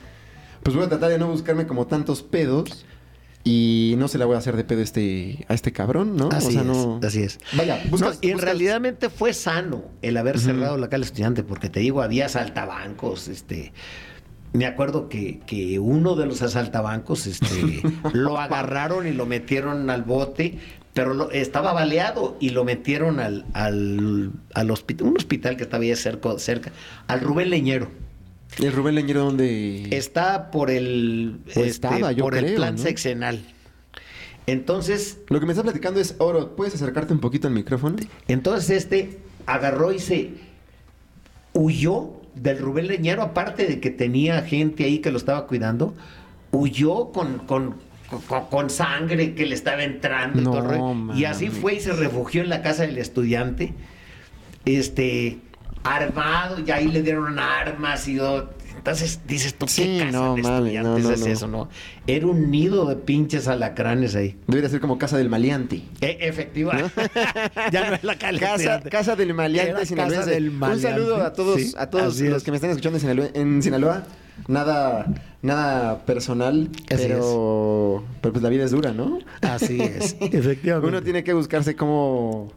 [0.62, 2.84] pues voy a tratar de no buscarme como tantos pedos
[3.44, 6.28] y no se la voy a hacer de pedo este, a este cabrón, ¿no?
[6.32, 7.00] Así o sea, es, no.
[7.02, 7.38] así es.
[7.56, 8.18] Vaya, No, buscas.
[8.20, 8.82] y en realidad
[9.16, 13.72] fue sano el haber cerrado la calle estudiante, porque te digo, había asaltabancos, este.
[14.54, 17.82] Me acuerdo que, que uno de los asaltabancos este,
[18.14, 20.58] lo agarraron y lo metieron al bote,
[20.98, 25.94] pero estaba baleado y lo metieron al, al, al hospital, un hospital que estaba ahí
[25.94, 26.72] cerca, cerca,
[27.06, 27.88] al Rubén Leñero.
[28.58, 29.96] El Rubén Leñero, donde.
[29.96, 32.82] Está por el, O este, estaba, yo por el plan ¿no?
[32.82, 33.38] sexenal.
[34.48, 37.94] Entonces, Lo que me está platicando es, Oro, ¿puedes acercarte un poquito al micrófono?
[38.26, 40.32] Entonces este agarró y se
[41.52, 45.94] huyó del Rubén Leñero, aparte de que tenía gente ahí que lo estaba cuidando,
[46.50, 47.76] huyó con, con,
[48.08, 51.14] con, con sangre que le estaba entrando y todo.
[51.14, 53.74] Y así fue y se refugió en la casa del estudiante,
[54.64, 55.38] este,
[55.84, 58.56] armado, y ahí le dieron armas y todo.
[58.76, 61.26] Entonces dices tú, Sí, ¿qué casa no, de estudiantes no, no, es no.
[61.26, 61.46] eso?
[61.48, 61.68] No,
[62.06, 64.36] era un nido de pinches alacranes ahí.
[64.46, 65.82] Debería ser como Casa del Maleante.
[66.00, 66.74] E- efectiva.
[67.72, 71.60] ya no es la calle Casa, casa del maleante casa del Un saludo a todos,
[71.60, 72.42] Sí, a todos los es.
[72.44, 73.28] que me están escuchando en Sinaloa.
[73.34, 74.04] En Sinaloa.
[74.46, 79.18] Nada, nada personal, Así pero, pero pues la vida es dura, ¿no?
[79.42, 80.88] Así es, efectivamente.
[80.88, 82.52] Uno tiene que buscarse cómo,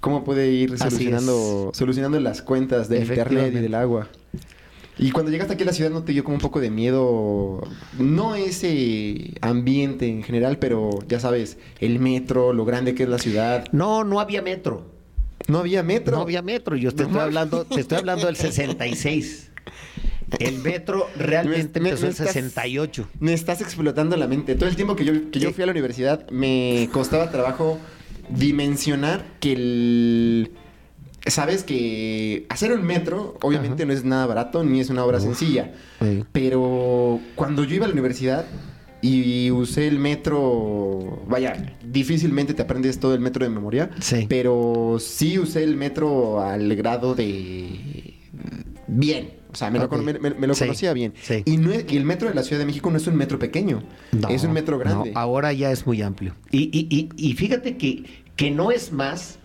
[0.00, 4.08] cómo puede ir solucionando, solucionando las cuentas del internet y del agua.
[5.00, 7.62] Y cuando llegaste aquí a la ciudad no te dio como un poco de miedo,
[7.98, 13.18] no ese ambiente en general, pero ya sabes, el metro, lo grande que es la
[13.18, 13.66] ciudad.
[13.70, 14.86] No, no había metro.
[15.46, 16.16] No había metro.
[16.16, 16.74] No había metro.
[16.74, 19.50] Yo te No estoy hablando, te estoy hablando del 66.
[20.38, 23.08] El metro realmente Me- me- empezó me en estás- 68.
[23.20, 24.54] Me estás explotando la mente.
[24.54, 27.78] Todo el tiempo que yo, que yo fui a la universidad me costaba trabajo
[28.30, 30.50] dimensionar que el...
[31.26, 33.86] Sabes que hacer un metro obviamente Ajá.
[33.88, 35.24] no es nada barato ni es una obra Uf.
[35.24, 35.72] sencilla.
[36.00, 36.24] Sí.
[36.32, 38.46] Pero cuando yo iba a la universidad
[39.02, 44.26] y usé el metro, vaya, difícilmente te aprendes todo el metro de memoria, Sí.
[44.28, 48.14] pero sí usé el metro al grado de
[48.86, 49.30] bien.
[49.50, 49.90] O sea, me lo, Ok.
[49.90, 51.14] con- me- lo Sí, conocía bien.
[51.22, 51.42] sí.
[51.46, 53.38] Y, no es- y el metro de la Ciudad de México no es un metro
[53.38, 53.82] pequeño,
[54.12, 55.12] No, es un metro grande.
[55.12, 56.34] no, ahora ya es muy amplio.
[56.50, 58.04] Y, y- y- y fíjate que,
[58.36, 59.38] que no es más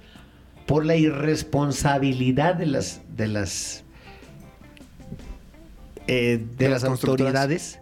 [0.66, 3.84] por la irresponsabilidad de las de las
[6.08, 7.80] eh, de, De las las autoridades,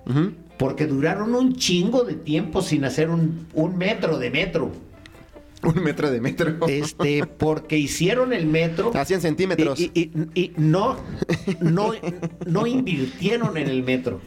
[0.59, 4.71] porque duraron un chingo de tiempo sin hacer un, un metro de metro.
[5.75, 6.55] Un metro de metro.
[6.67, 8.91] Este, porque hicieron el metro.
[8.95, 9.79] Hacían centímetros.
[9.79, 10.97] Y, y- y- y no,
[11.59, 11.93] no,
[12.47, 14.21] no invirtieron en el metro.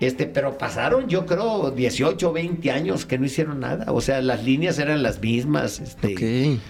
[0.00, 3.90] Este, pero pasaron, yo creo, 18 o 20 años que no hicieron nada.
[3.92, 5.80] O sea, las líneas eran las mismas.
[5.80, 6.60] Este, Ok.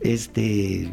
[0.00, 0.92] este,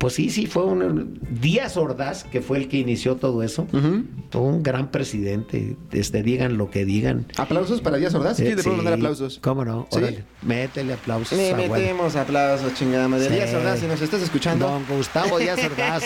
[0.00, 3.66] pues sí, sí, fue un Díaz Ordaz, que fue el que inició todo eso.
[3.72, 4.04] Ujú.
[4.32, 5.76] Un gran presidente.
[5.92, 7.26] Este, digan lo que digan.
[7.36, 8.38] Aplausos para Díaz Ordaz.
[8.38, 9.38] Sí, Eh, le puedo sí, mandar aplausos.
[9.42, 9.86] ¿Cómo no?
[9.90, 9.98] ¿Sí?
[9.98, 11.36] Órale, métele aplausos.
[11.36, 13.28] Le metemos aplausos, chingada madre.
[13.28, 13.34] Sí.
[13.34, 14.66] Díaz Ordaz, si nos estás escuchando.
[14.68, 16.02] Don Gustavo Díaz Ordaz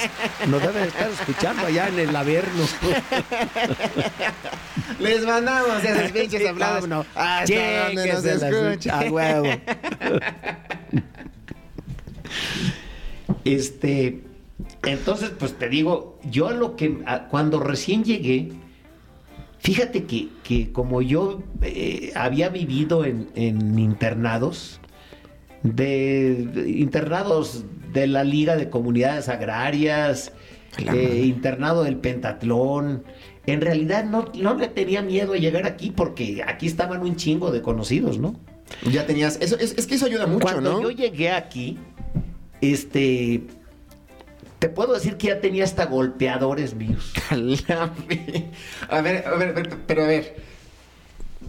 [0.48, 2.64] nos deben estar escuchando allá en el Averno.
[4.98, 6.88] Les mandamos esos pinches Sí, aplausos.
[6.88, 7.07] no.
[7.14, 9.07] Hasta donde nos escuchan.
[9.07, 9.46] A huevo.
[13.44, 14.20] Este,
[14.85, 18.50] Entonces, pues te digo, yo lo que a- cuando recién llegué,
[19.59, 24.80] fíjate que, que como yo eh, había vivido en, en internados,
[25.62, 30.33] de, de internados de la Liga de Comunidades Agrarias,
[30.78, 33.04] eh, internado del Pentatlón,
[33.46, 37.50] en realidad no, no le tenía miedo a llegar aquí porque aquí estaban un chingo
[37.50, 38.37] de conocidos, ¿no?
[38.90, 39.38] Ya tenías.
[39.40, 40.80] Eso, es, es que eso ayuda mucho, Cuando ¿no?
[40.83, 41.78] yo llegué aquí,
[42.61, 43.43] este.
[44.59, 47.12] Te puedo decir que ya tenía hasta golpeadores míos.
[47.31, 48.51] A ver,
[48.88, 50.37] a ver, a ver, pero a ver.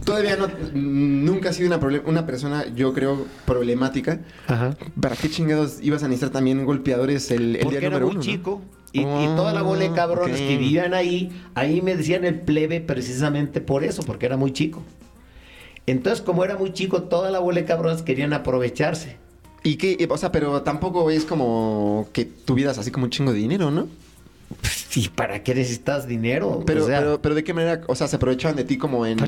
[0.04, 0.48] Todavía no.
[0.74, 4.20] Nunca has sido una, una persona, yo creo, problemática.
[4.46, 4.76] Ajá.
[5.00, 8.22] ¿Para qué chingados ibas a necesitar también golpeadores el, el Porque día era número muy
[8.24, 8.62] chico.
[8.92, 12.40] Y, y Oh, toda la bola de cabrones que vivían ahí, ahí me decían el
[12.40, 14.82] plebe precisamente por eso, porque era muy chico.
[15.86, 19.16] Entonces, como era muy chico, toda la bola de cabrones querían aprovecharse.
[19.66, 23.38] Y que, o sea, pero tampoco es como que tuvieras así como un chingo de
[23.38, 23.88] dinero, ¿no?
[24.94, 26.62] ¿Y para qué necesitas dinero?
[26.64, 29.04] Pero, O sea, pero, pero de qué manera, o sea, se aprovechaban de ti como
[29.04, 29.18] en.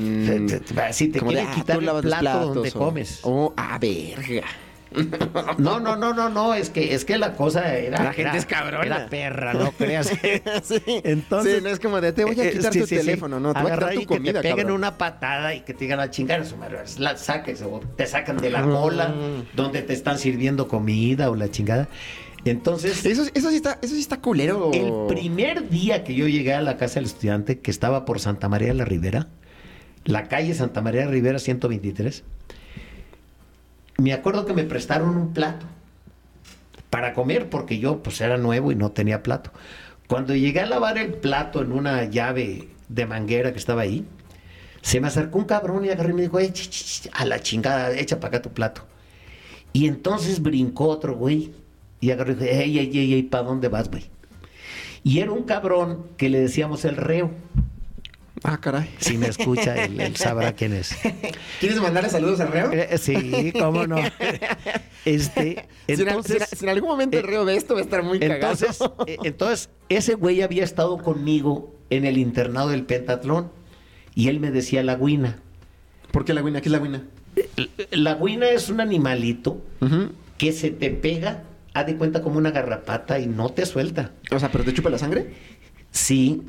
[0.93, 3.19] si te como de, quieren ah, quitar tú el plato donde platos, o- comes.
[3.23, 4.47] Oh, a verga.
[5.59, 8.37] No, no, no, no, no, es que es que la cosa era La gente era-
[8.37, 8.85] es cabrona.
[8.85, 10.09] Era perra, no creas.
[10.63, 10.81] sí.
[11.05, 13.53] Entonces- Sí, no es como de te voy a Eh, quitar sí, tu teléfono, ¿no?
[13.55, 14.77] Te voy a quitar y tu que comida, te peguen cabrón.
[14.77, 18.07] una patada y que te digan a chingar a su madre, la saques o te
[18.07, 18.65] sacan de la Ah.
[18.65, 19.15] cola
[19.55, 21.89] donde te están sirviendo comida o la chingada.
[22.45, 24.71] Entonces, Eso, eso sí está, eso sí está culero.
[24.73, 28.49] el primer día que yo llegué a la casa del estudiante, que estaba por Santa
[28.49, 29.27] María de la Ribera,
[30.05, 32.25] la calle Santa María de la Ribera 123,
[33.99, 35.67] me acuerdo que me prestaron un plato
[36.89, 39.51] para comer porque yo pues era nuevo y no tenía plato.
[40.07, 44.07] Cuando llegué a lavar el plato en una llave de manguera que estaba ahí,
[44.83, 47.27] se me acercó un cabrón y agarré y me dijo, "Eh, ch, ch, ch, a
[47.27, 48.83] la chingada, echa para acá tu plato.
[49.73, 51.53] Y entonces brincó otro güey
[52.01, 54.05] y agarró y dijo, ey, ey, ey, ey, ¿para dónde vas, güey?
[55.03, 57.31] Y era un cabrón que le decíamos el reo.
[58.45, 58.89] Ah, caray.
[58.99, 60.95] Si me escucha, él, él sabrá quién es.
[61.61, 62.71] ¿Quieres mandarle saludos al reo?
[62.73, 63.97] Eh, Sí, cómo no.
[65.05, 67.75] Este, Si en- entonces, si, en, si en algún momento el eh, reo ve esto,
[67.75, 69.05] va a estar muy entonces, cagado.
[69.07, 73.51] eh, entonces, ese güey había estado conmigo en el internado del Pentatlón
[74.15, 75.39] y él me decía la guina.
[76.13, 76.61] ¿Por qué la guina?
[76.61, 77.03] ¿Qué es la guina?
[77.91, 79.63] La guina es un animalito
[80.39, 84.13] que se te pega, haz de cuenta como una garrapata y no te suelta.
[84.31, 85.35] O sea, ¿pero te chupa la sangre?
[85.91, 86.43] Sí.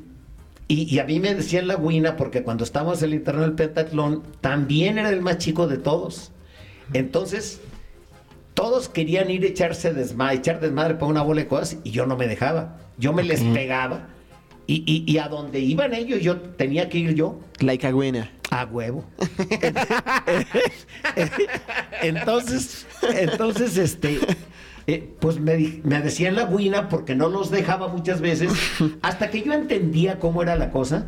[0.69, 3.55] Y, y a mí me decían la guina porque cuando estábamos en el internado del
[3.55, 6.31] Pentatlón, también era el más chico de todos.
[6.93, 7.59] Entonces,
[8.53, 12.05] todos querían ir a echarse desmadre, echar desmadre para una bola de cosas y yo
[12.05, 12.77] no me dejaba.
[12.99, 14.07] Yo me les pegaba
[14.67, 18.31] y, y- y a donde iban ellos, yo tenía que ir yo Like guina.
[18.51, 19.03] a huevo.
[22.01, 24.19] entonces, entonces, este,
[24.93, 28.51] eh, pues me, me decían la guina porque no los dejaba muchas veces,
[29.01, 31.07] hasta que yo entendía cómo era la cosa,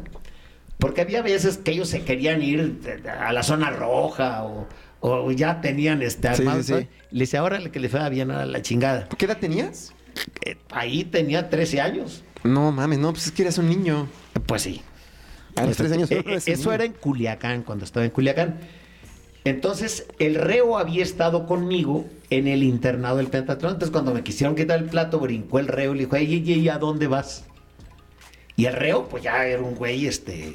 [0.78, 2.80] porque había veces que ellos se querían ir
[3.20, 4.68] a la zona roja o,
[5.00, 6.88] o ya tenían este Sí, armado, sí, sí.
[7.12, 9.08] Le decía, ahora que le fue bien a la chingada.
[9.18, 9.94] ¿Qué edad tenías?
[10.46, 12.24] Eh, ahí tenía 13 años.
[12.44, 14.08] No mames, no, pues es que eras un niño.
[14.46, 14.82] Pues sí.
[15.56, 16.10] A los tres años.
[16.12, 16.74] Eh, eso niño.
[16.74, 18.60] era en Culiacán, cuando estaba en Culiacán.
[19.44, 23.74] Entonces, el reo había estado conmigo en el internado del Pentatlón.
[23.74, 26.54] Entonces, cuando me quisieron quitar el plato, brincó el reo y le dijo, ey, ey,
[26.54, 27.44] ey, ¿a dónde vas?
[28.56, 30.54] Y el reo, pues ya era un güey, este...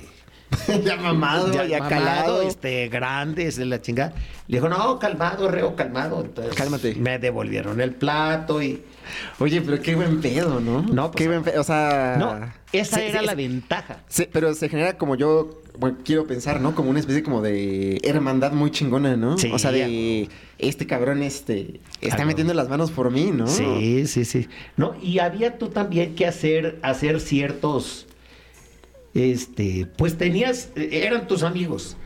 [0.84, 2.42] ya mamado, ya, mamado, calado.
[2.42, 4.12] este, grande, es de la chingada.
[4.46, 6.20] Le dijo, no, calmado, reo, calmado.
[6.24, 6.94] Entonces, Cálmate.
[6.94, 8.80] Me devolvieron el plato y...
[9.40, 10.82] Oye, pero qué buen pedo, ¿no?
[10.82, 11.60] No, pues, qué buen pedo.
[11.60, 12.16] O sea.
[12.18, 12.40] No,
[12.72, 13.98] esa se- era se- la ventaja.
[14.08, 16.74] se- pero se genera como yo bueno, quiero pensar, ¿no?
[16.74, 19.38] Como una especie como de hermandad muy chingona, ¿no?
[19.38, 23.46] Sí, o sea, de este cabrón este está metiendo las manos por mí, ¿no?
[23.46, 24.48] Sí, sí, sí.
[24.76, 28.06] No, y había tú también que hacer, hacer ciertos,
[29.14, 31.96] este, pues tenías, eh, eran tus amigos,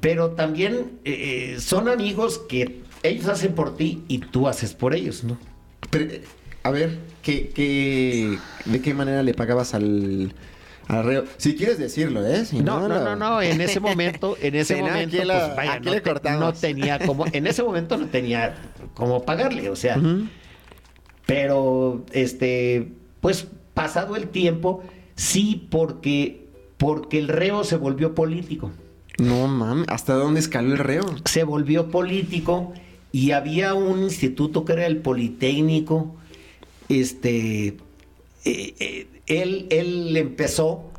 [0.00, 4.94] pero también eh, eh, son amigos que ellos hacen por ti y tú haces por
[4.94, 5.38] ellos, ¿no?
[5.90, 6.10] Pero,
[6.62, 10.34] a ver, ¿qué, qué, ¿de qué manera le pagabas al,
[10.88, 11.24] al reo?
[11.36, 12.44] Si quieres decirlo, ¿eh?
[12.44, 15.90] Si No, no, no, no, en ese momento, en ese momento, la- pues vaya, no,
[15.92, 18.54] le te- no tenía como, en ese momento no tenía
[18.94, 19.98] cómo pagarle, o sea,
[21.26, 22.88] pero este,
[23.20, 24.82] pues pasado el tiempo,
[25.16, 28.70] sí, porque, porque el reo se volvió político.
[29.18, 31.04] No mames, ¿hasta dónde escaló el reo?
[31.24, 32.72] Se volvió político
[33.12, 36.16] y había un instituto que era el Politécnico.
[36.88, 40.90] Este, eh, eh, él, él empezó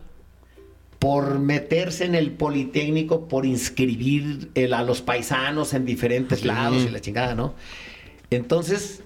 [1.00, 6.90] por meterse en el Politécnico, por inscribir el- a los paisanos en diferentes lados y
[6.90, 7.54] la chingada, ¿no?
[8.32, 9.02] Entonces,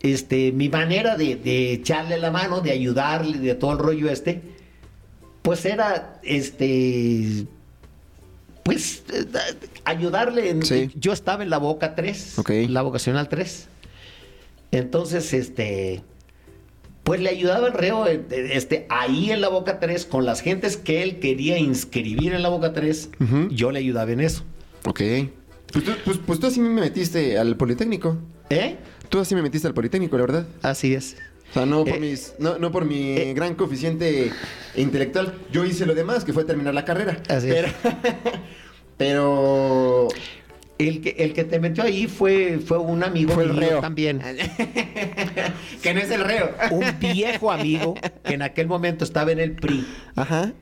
[0.00, 4.40] este, mi manera de, de echarle la mano, de ayudarle, de todo el rollo este,
[5.42, 7.46] pues era, este,
[8.62, 9.26] pues, eh,
[9.84, 10.48] ayudarle.
[10.50, 10.90] En- Sí.
[10.94, 12.50] Yo estaba en la Boca 3, Ok.
[12.68, 13.68] la vocacional 3.
[14.70, 16.02] Entonces, este,
[17.04, 20.76] pues le ayudaba el reo eh, este, ahí en la Boca 3 con las gentes
[20.76, 23.10] que él quería inscribir en la Boca 3.
[23.20, 23.48] Ujú.
[23.50, 24.42] Yo le ayudaba en eso.
[24.86, 25.00] Ok.
[25.72, 28.18] Pues tú, pues, pues tú así me metiste al Politécnico.
[28.50, 28.76] ¿Eh?
[29.08, 30.46] Tú así me metiste al Politécnico, la verdad.
[30.62, 31.16] Así es.
[31.50, 33.34] O sea, no por, Eh, mis, no, no por mi eh.
[33.34, 34.32] gran coeficiente
[34.76, 35.34] intelectual.
[35.52, 37.22] Yo hice lo demás, que fue terminar la carrera.
[37.28, 37.66] Así es.
[38.96, 40.08] pero
[40.76, 43.80] El que, el que te metió ahí fue, fue un amigo Fue el mío reo.
[43.80, 44.20] también.
[45.82, 46.50] que no es el reo.
[46.72, 47.94] Un viejo amigo
[48.24, 49.86] que en aquel momento estaba en el PRI.
[50.16, 50.52] Ajá.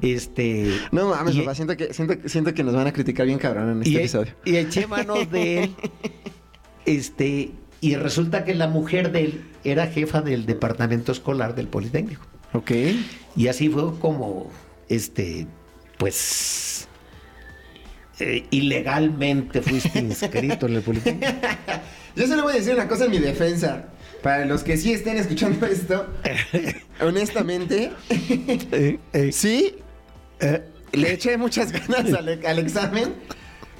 [0.00, 0.70] Este.
[0.92, 3.38] No mames, y- papá, siento que, siento, que- siento que nos van a criticar bien
[3.38, 4.32] cabrón en este y, episodio.
[4.44, 5.74] y eché manos de él.
[6.84, 7.50] Este.
[7.80, 12.22] Y resulta que la mujer de él era jefa del departamento escolar del Politécnico.
[12.52, 12.70] Ok.
[13.36, 14.50] Y así fue como,
[14.88, 15.46] este,
[15.98, 16.88] pues,
[18.18, 21.32] eh, ilegalmente fuiste inscrito en el Politécnico.
[22.16, 23.86] Yo solo voy a decir una cosa en mi defensa.
[24.22, 26.06] Para los que sí estén escuchando esto,
[27.00, 27.92] honestamente,
[29.30, 29.76] sí,
[30.92, 33.14] le eché muchas ganas al, al examen,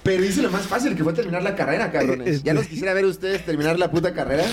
[0.02, 2.44] pero hice lo más fácil que fue terminar la carrera, cabrones.
[2.44, 4.44] Ya los quisiera ver ustedes terminar la puta carrera.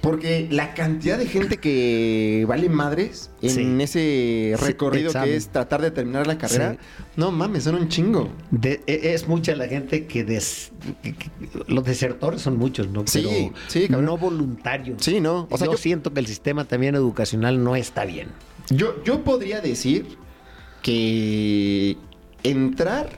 [0.00, 3.82] Porque la cantidad de gente que vale madres en Sí.
[3.82, 7.04] ese recorrido que es tratar de terminar la carrera, Sí.
[7.16, 8.30] no mames, son un chingo.
[8.52, 10.70] De- e- es mucha la gente que, des-
[11.02, 11.30] que- que-
[11.66, 13.02] los desertores son muchos, ¿no?
[13.06, 14.04] Sí, Pero sí, cabrón.
[14.04, 15.02] no voluntarios.
[15.02, 15.48] Sí, ¿no?
[15.50, 18.28] O sea, yo, yo- siento que el sistema también educacional no está bien.
[18.70, 20.06] Yo, yo podría decir
[20.82, 21.96] que
[22.44, 23.08] entrar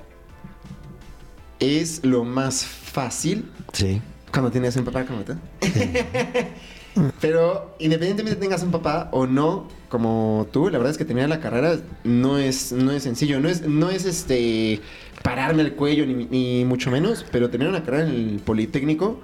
[1.59, 4.01] es lo más fácil Sí.
[4.33, 5.35] Cuando tienes un papá como tú.
[7.21, 11.41] Pero independientemente tengas un papá o no, como tú, la verdad es que terminar la
[11.41, 13.41] carrera no es, no es sencillo.
[13.41, 14.81] No es, no es este
[15.23, 19.21] pararme el cuello, ni, ni mucho menos, pero terminar una carrera en el Politécnico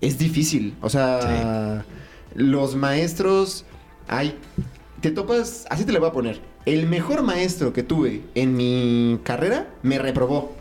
[0.00, 0.74] es difícil.
[0.80, 1.84] O sea,
[2.34, 3.64] los maestros
[4.08, 4.36] hay.
[5.00, 6.40] Te topas, así te lo voy a poner.
[6.64, 10.54] El mejor maestro que tuve en mi carrera me reprobó.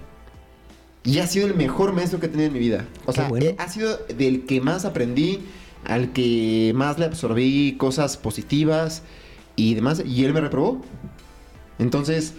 [1.06, 2.86] Y ha sido el mejor maestro que he tenido en mi vida.
[3.06, 3.46] O Qué sea, bueno.
[3.46, 5.40] eh, ha sido del que más aprendí,
[5.86, 9.04] al que más le absorbí cosas positivas
[9.56, 10.02] y demás.
[10.06, 10.82] Y él me reprobó.
[11.78, 12.34] Entonces,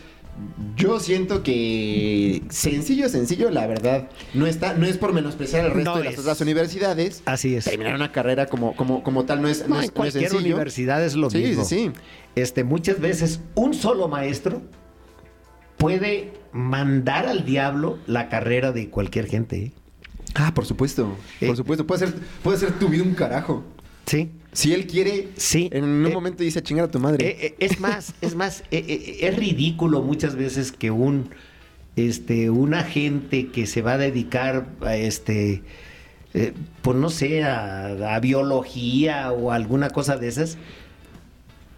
[0.77, 4.09] yo siento que sencillo, sencillo, la verdad.
[4.35, 6.21] No está, no es por menospreciar el resto No de las es.
[6.21, 7.23] otras universidades.
[7.25, 7.65] Así es.
[7.65, 10.45] Terminar una carrera como, como, como tal no es, no No, es- no cualquier sencillo.
[10.55, 11.65] universidad es lo Sí, mismo.
[11.65, 12.01] sí, sí.
[12.35, 14.61] Este, muchas veces un solo maestro
[15.77, 19.57] puede mandar al diablo la carrera de cualquier gente.
[19.57, 19.73] ¿eh?
[20.35, 21.17] Ah, por supuesto.
[21.41, 21.47] Eh.
[21.47, 21.87] Por supuesto.
[21.87, 23.65] Puede ser, puede ser tu vida un carajo.
[24.07, 24.31] Sí.
[24.53, 25.69] Si él quiere, Sí.
[25.73, 27.27] en un Eh, momento dice chingar a tu madre.
[27.27, 31.31] Eh, eh, es más, es más, eh, eh, es ridículo muchas veces que un
[31.97, 35.63] este un agente que se va a dedicar a este
[36.35, 36.53] eh,
[36.83, 40.59] pues no sé, a, a biología o alguna cosa de esas,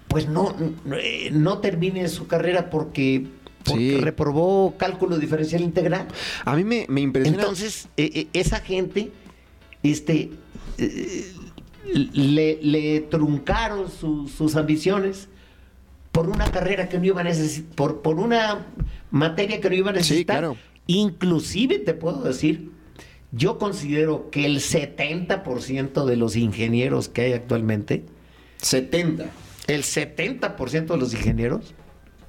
[0.09, 3.27] pues no, no, eh, no termine su carrera porque,
[3.65, 4.01] porque Sí.
[4.01, 6.09] reprobó cálculo diferencial integral.
[6.45, 7.39] a mí me, me impresiona.
[7.43, 9.11] Entonces, eh, eh, esa gente,
[9.83, 10.31] este,
[10.79, 11.33] eh,
[12.13, 15.29] le, le truncaron su- sus ambiciones
[16.13, 18.67] por una carrera que no iba a necesitar, por, por una
[19.11, 20.39] materia que no iba a necesitar.
[20.39, 20.57] claro.
[20.87, 22.71] Inclusive te puedo decir,
[23.31, 28.05] yo considero que el 70% de los ingenieros que hay actualmente,
[28.63, 29.27] 70.
[29.67, 31.75] el 70% de los ingenieros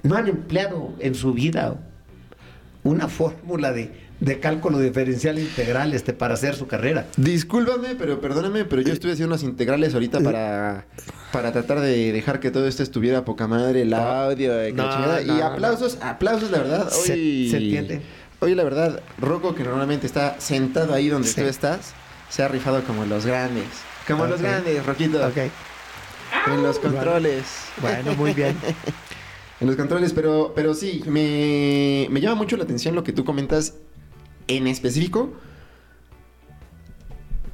[0.04, 1.76] no han empleado en su vida
[2.84, 7.08] una fórmula de, de cálculo diferencial integral este, para hacer su carrera.
[7.18, 10.86] Discúlpame, pero perdóname, pero yo estoy haciendo unas integrales ahorita para,
[11.34, 13.98] para tratar de dejar que todo esto estuviera poca madre, el No.
[13.98, 16.90] audio, la No, y aplausos, aplausos, la verdad.
[17.02, 18.02] Hoy, se entiende.
[18.40, 21.42] Hoy, la verdad, Rocco, que normalmente está sentado ahí donde Sí.
[21.42, 21.94] tú estás,
[22.30, 23.66] se ha rifado como los grandes.
[24.08, 25.20] Como los grandes, Roquito.
[25.28, 25.38] Ok.
[26.48, 27.44] En los controles.
[27.82, 28.56] Bueno, muy bien.
[29.60, 33.26] En los controles, pero, pero sí, me, me llama mucho la atención lo que tú
[33.26, 33.76] comentas
[34.48, 35.34] en específico.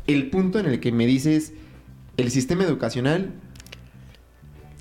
[0.08, 1.54] El punto en el que me dices,
[2.18, 3.34] el sistema educacional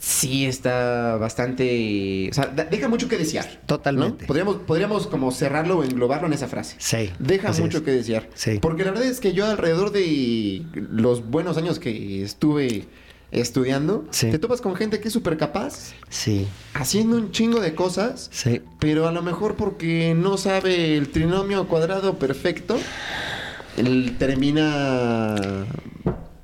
[0.05, 2.29] sí está bastante...
[2.31, 3.47] O sea, deja mucho que desear.
[3.47, 3.67] ¿no?
[3.67, 4.27] Totalmente.
[4.27, 6.77] Podríamos, podríamos como cerrarlo o englobarlo en esa frase.
[6.79, 7.11] Sí.
[7.19, 7.85] Deja mucho es.
[7.85, 8.29] que desear.
[8.35, 8.59] Sí.
[8.61, 12.85] Porque la verdad es que yo alrededor de los buenos años que estuve
[13.41, 14.31] estudiando, Sí.
[14.31, 18.61] te topas con gente que es súper capaz, Sí, haciendo un chingo de cosas, sí.
[18.79, 22.77] pero a lo mejor porque no sabe el trinomio cuadrado perfecto,
[23.77, 25.35] él termina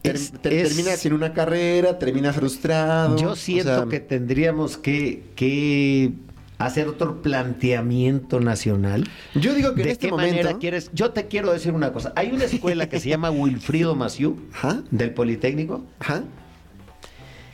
[0.03, 3.17] ter- Es- ter- es- termina sin una carrera, termina frustrado.
[3.17, 6.13] Yo o siento sea, que tendríamos que, que
[6.59, 9.09] hacer otro planteamiento nacional.
[9.35, 10.37] Yo digo que en ¿De este qué momento.
[10.37, 10.91] manera quieres?
[10.93, 12.13] Yo te quiero decir una cosa.
[12.17, 14.37] Hay una escuela que se llama Wilfrido Maciú
[14.91, 15.85] del Politécnico.
[16.01, 16.25] Ajá.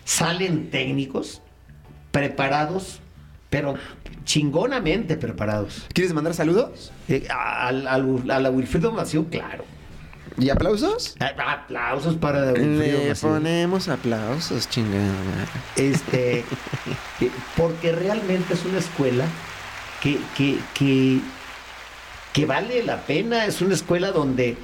[0.07, 1.43] Salen técnicos
[2.13, 3.01] preparados,
[3.51, 3.75] pero
[4.25, 5.87] chingonamente preparados.
[5.93, 6.93] ¿Quieres mandar saludos?
[7.09, 9.65] Eh, al- al- a la Wilfrido Maciú, claro.
[10.39, 11.17] ¿Y aplausos?
[11.19, 13.29] A- Aplausos para Wilfrido Le Maciú.
[13.29, 15.13] ponemos aplausos, chingada.
[15.77, 16.45] Este,
[17.57, 19.25] porque realmente es una escuela
[20.03, 21.21] que, que, que,
[22.33, 24.57] que vale la pena, es una escuela donde,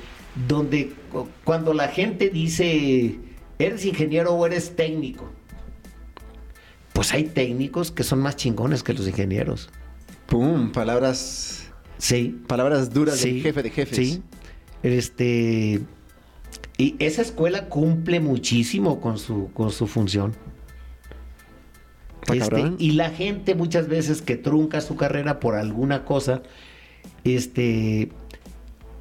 [0.46, 3.16] donde cu- cuando la gente dice,
[3.58, 5.30] eres ingeniero o eres técnico,
[6.92, 9.70] pues hay técnicos que son más chingones que los ingenieros.
[10.26, 11.70] Pum, palabras.
[11.98, 12.40] Sí.
[12.46, 13.96] Palabras duras Sí, del jefe de jefes.
[13.96, 14.22] Sí.
[14.82, 15.80] Este.
[16.78, 20.34] Y esa escuela cumple muchísimo con su, con su función.
[22.32, 26.42] Este, y la gente muchas veces que trunca su carrera por alguna cosa,
[27.24, 28.10] este,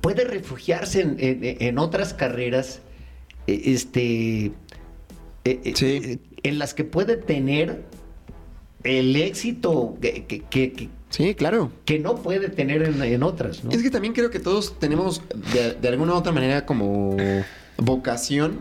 [0.02, 2.82] puede refugiarse en, en- en otras carreras,
[3.48, 4.52] este, eh,
[5.44, 6.20] eh, Sí.
[6.44, 7.84] en las que puede tener
[8.84, 11.72] el éxito que, que- que- que- Sí, claro.
[11.86, 13.64] que no puede tener en, en otras.
[13.64, 13.72] ¿no?
[13.72, 15.22] Es que también creo que todos tenemos
[15.54, 17.16] de, de alguna u otra manera como
[17.78, 18.60] vocación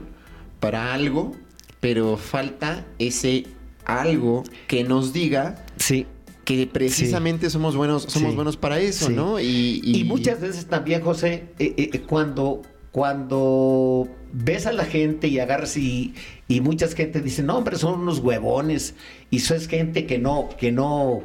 [0.59, 1.33] para algo,
[1.81, 3.47] pero falta ese
[3.85, 6.07] algo que nos diga Sí.
[6.45, 8.37] que precisamente somos buenos, somos Sí.
[8.37, 9.15] buenos para eso, Sí.
[9.15, 9.41] ¿no?
[9.41, 12.63] Y, Y muchas veces también, José, eh, eh, cuando,
[12.93, 16.15] cuando ves a la gente y agarras y,
[16.49, 18.95] y muchas gente dice, no, hombre, son unos huevones,
[19.31, 21.25] y eso es gente que no, que no,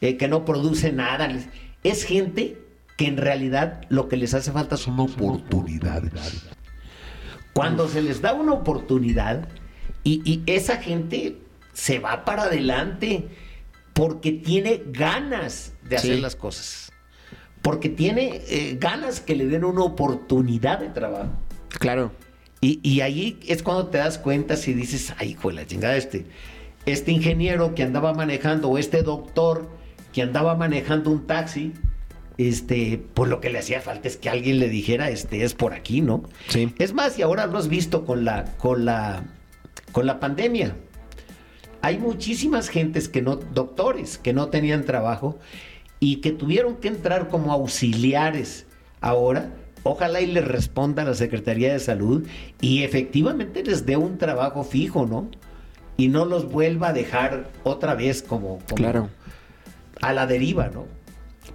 [0.00, 1.28] eh, que no produce nada.
[1.82, 2.58] Es gente
[2.96, 6.12] que en realidad lo que les hace falta son oportunidades.
[7.52, 9.48] Cuando se les da una oportunidad
[10.02, 11.38] y, y esa gente
[11.72, 13.28] se va para adelante
[13.92, 16.20] porque tiene ganas de hacer Sí.
[16.20, 16.92] las cosas.
[17.62, 21.30] Porque tiene eh, ganas que le den una oportunidad de trabajo.
[21.68, 22.12] Claro.
[22.64, 25.98] Y, y ahí es cuando te das cuenta si dices, ay, hijo de la chingada,
[25.98, 26.24] este,
[26.86, 29.68] este ingeniero que andaba manejando o este doctor
[30.14, 31.74] que andaba manejando un taxi,
[32.38, 35.74] este, pues lo que le hacía falta es que alguien le dijera, este, es por
[35.74, 36.22] aquí, ¿no?
[36.48, 36.72] Sí.
[36.78, 39.24] Es más, y ahora lo has visto con la, con la,
[39.92, 40.74] con la pandemia.
[41.82, 45.38] Hay muchísimas gentes que no, doctores, que no tenían trabajo
[46.00, 48.64] y que tuvieron que entrar como auxiliares
[49.02, 49.50] ahora.
[49.84, 52.26] Ojalá y les responda la Secretaría de Salud
[52.60, 55.30] y efectivamente les dé un trabajo fijo, ¿no?
[55.96, 59.10] Y no los vuelva a dejar otra vez como, como Claro.
[60.00, 60.86] a la deriva, ¿no?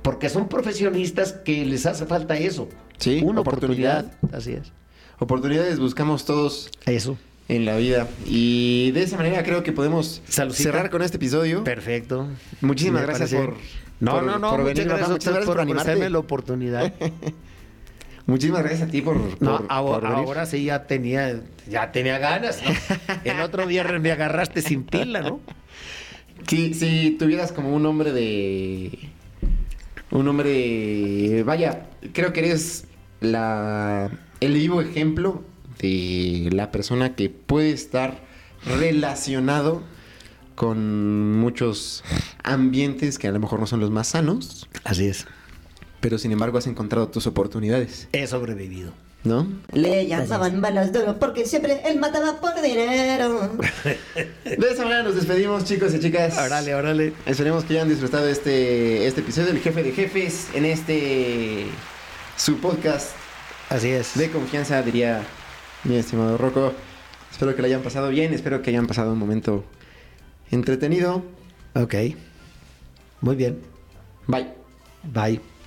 [0.01, 2.69] Porque son profesionistas que les hace falta eso.
[2.97, 4.05] Sí, una oportunidad.
[4.05, 4.35] oportunidad.
[4.37, 4.71] Así es.
[5.19, 7.17] Oportunidades buscamos todos Eso.
[7.49, 8.07] en la vida.
[8.25, 11.63] Y de esa manera creo que podemos cerrar con este episodio.
[11.63, 12.27] Perfecto.
[12.61, 13.57] Muchísimas Me gracias parece- por-
[13.99, 14.49] No, por- no, no.
[14.51, 16.93] por muchas gracias, a Muchas por ofrecerme la oportunidad.
[18.29, 20.25] Muchísimas gracias a ti por, No, por- ahora, por venir.
[20.27, 22.71] ahora sí ya tenía, ya tenía ganas, ¿no?
[23.23, 25.39] El otro viernes me agarraste sin pila, ¿no?
[26.47, 28.97] Si, si tuvieras como un hombre de.
[30.11, 31.43] Un hombre de.
[31.45, 32.85] Vaya, creo que eres
[33.21, 34.09] la,
[34.39, 35.43] el vivo ejemplo
[35.79, 38.19] de la persona que puede estar
[38.65, 39.83] relacionado
[40.55, 42.03] con muchos
[42.43, 45.25] ambientes que a lo mejor no son los más sanos, Así es.
[45.99, 48.91] Pero sin embargo has encontrado tus oportunidades, He sobrevivido.
[49.23, 49.47] ¿no?
[49.73, 53.51] Le llamaban balas de oro porque siempre él mataba por dinero.
[54.45, 56.37] De esa manera nos despedimos, chicos y chicas.
[56.37, 57.13] Órale, órale.
[57.25, 61.65] Esperemos que hayan disfrutado este, este episodio del Jefe de Jefes en este
[62.37, 63.09] su podcast
[63.67, 64.17] Así es.
[64.17, 65.21] de confianza, diría
[65.83, 66.73] mi estimado Rocco.
[67.29, 69.65] Espero que lo hayan pasado bien, espero que hayan pasado un momento
[70.49, 71.23] entretenido.
[71.75, 71.95] Ok.
[73.21, 73.59] Muy bien.
[74.27, 74.47] Bye.
[75.03, 75.58] Bye.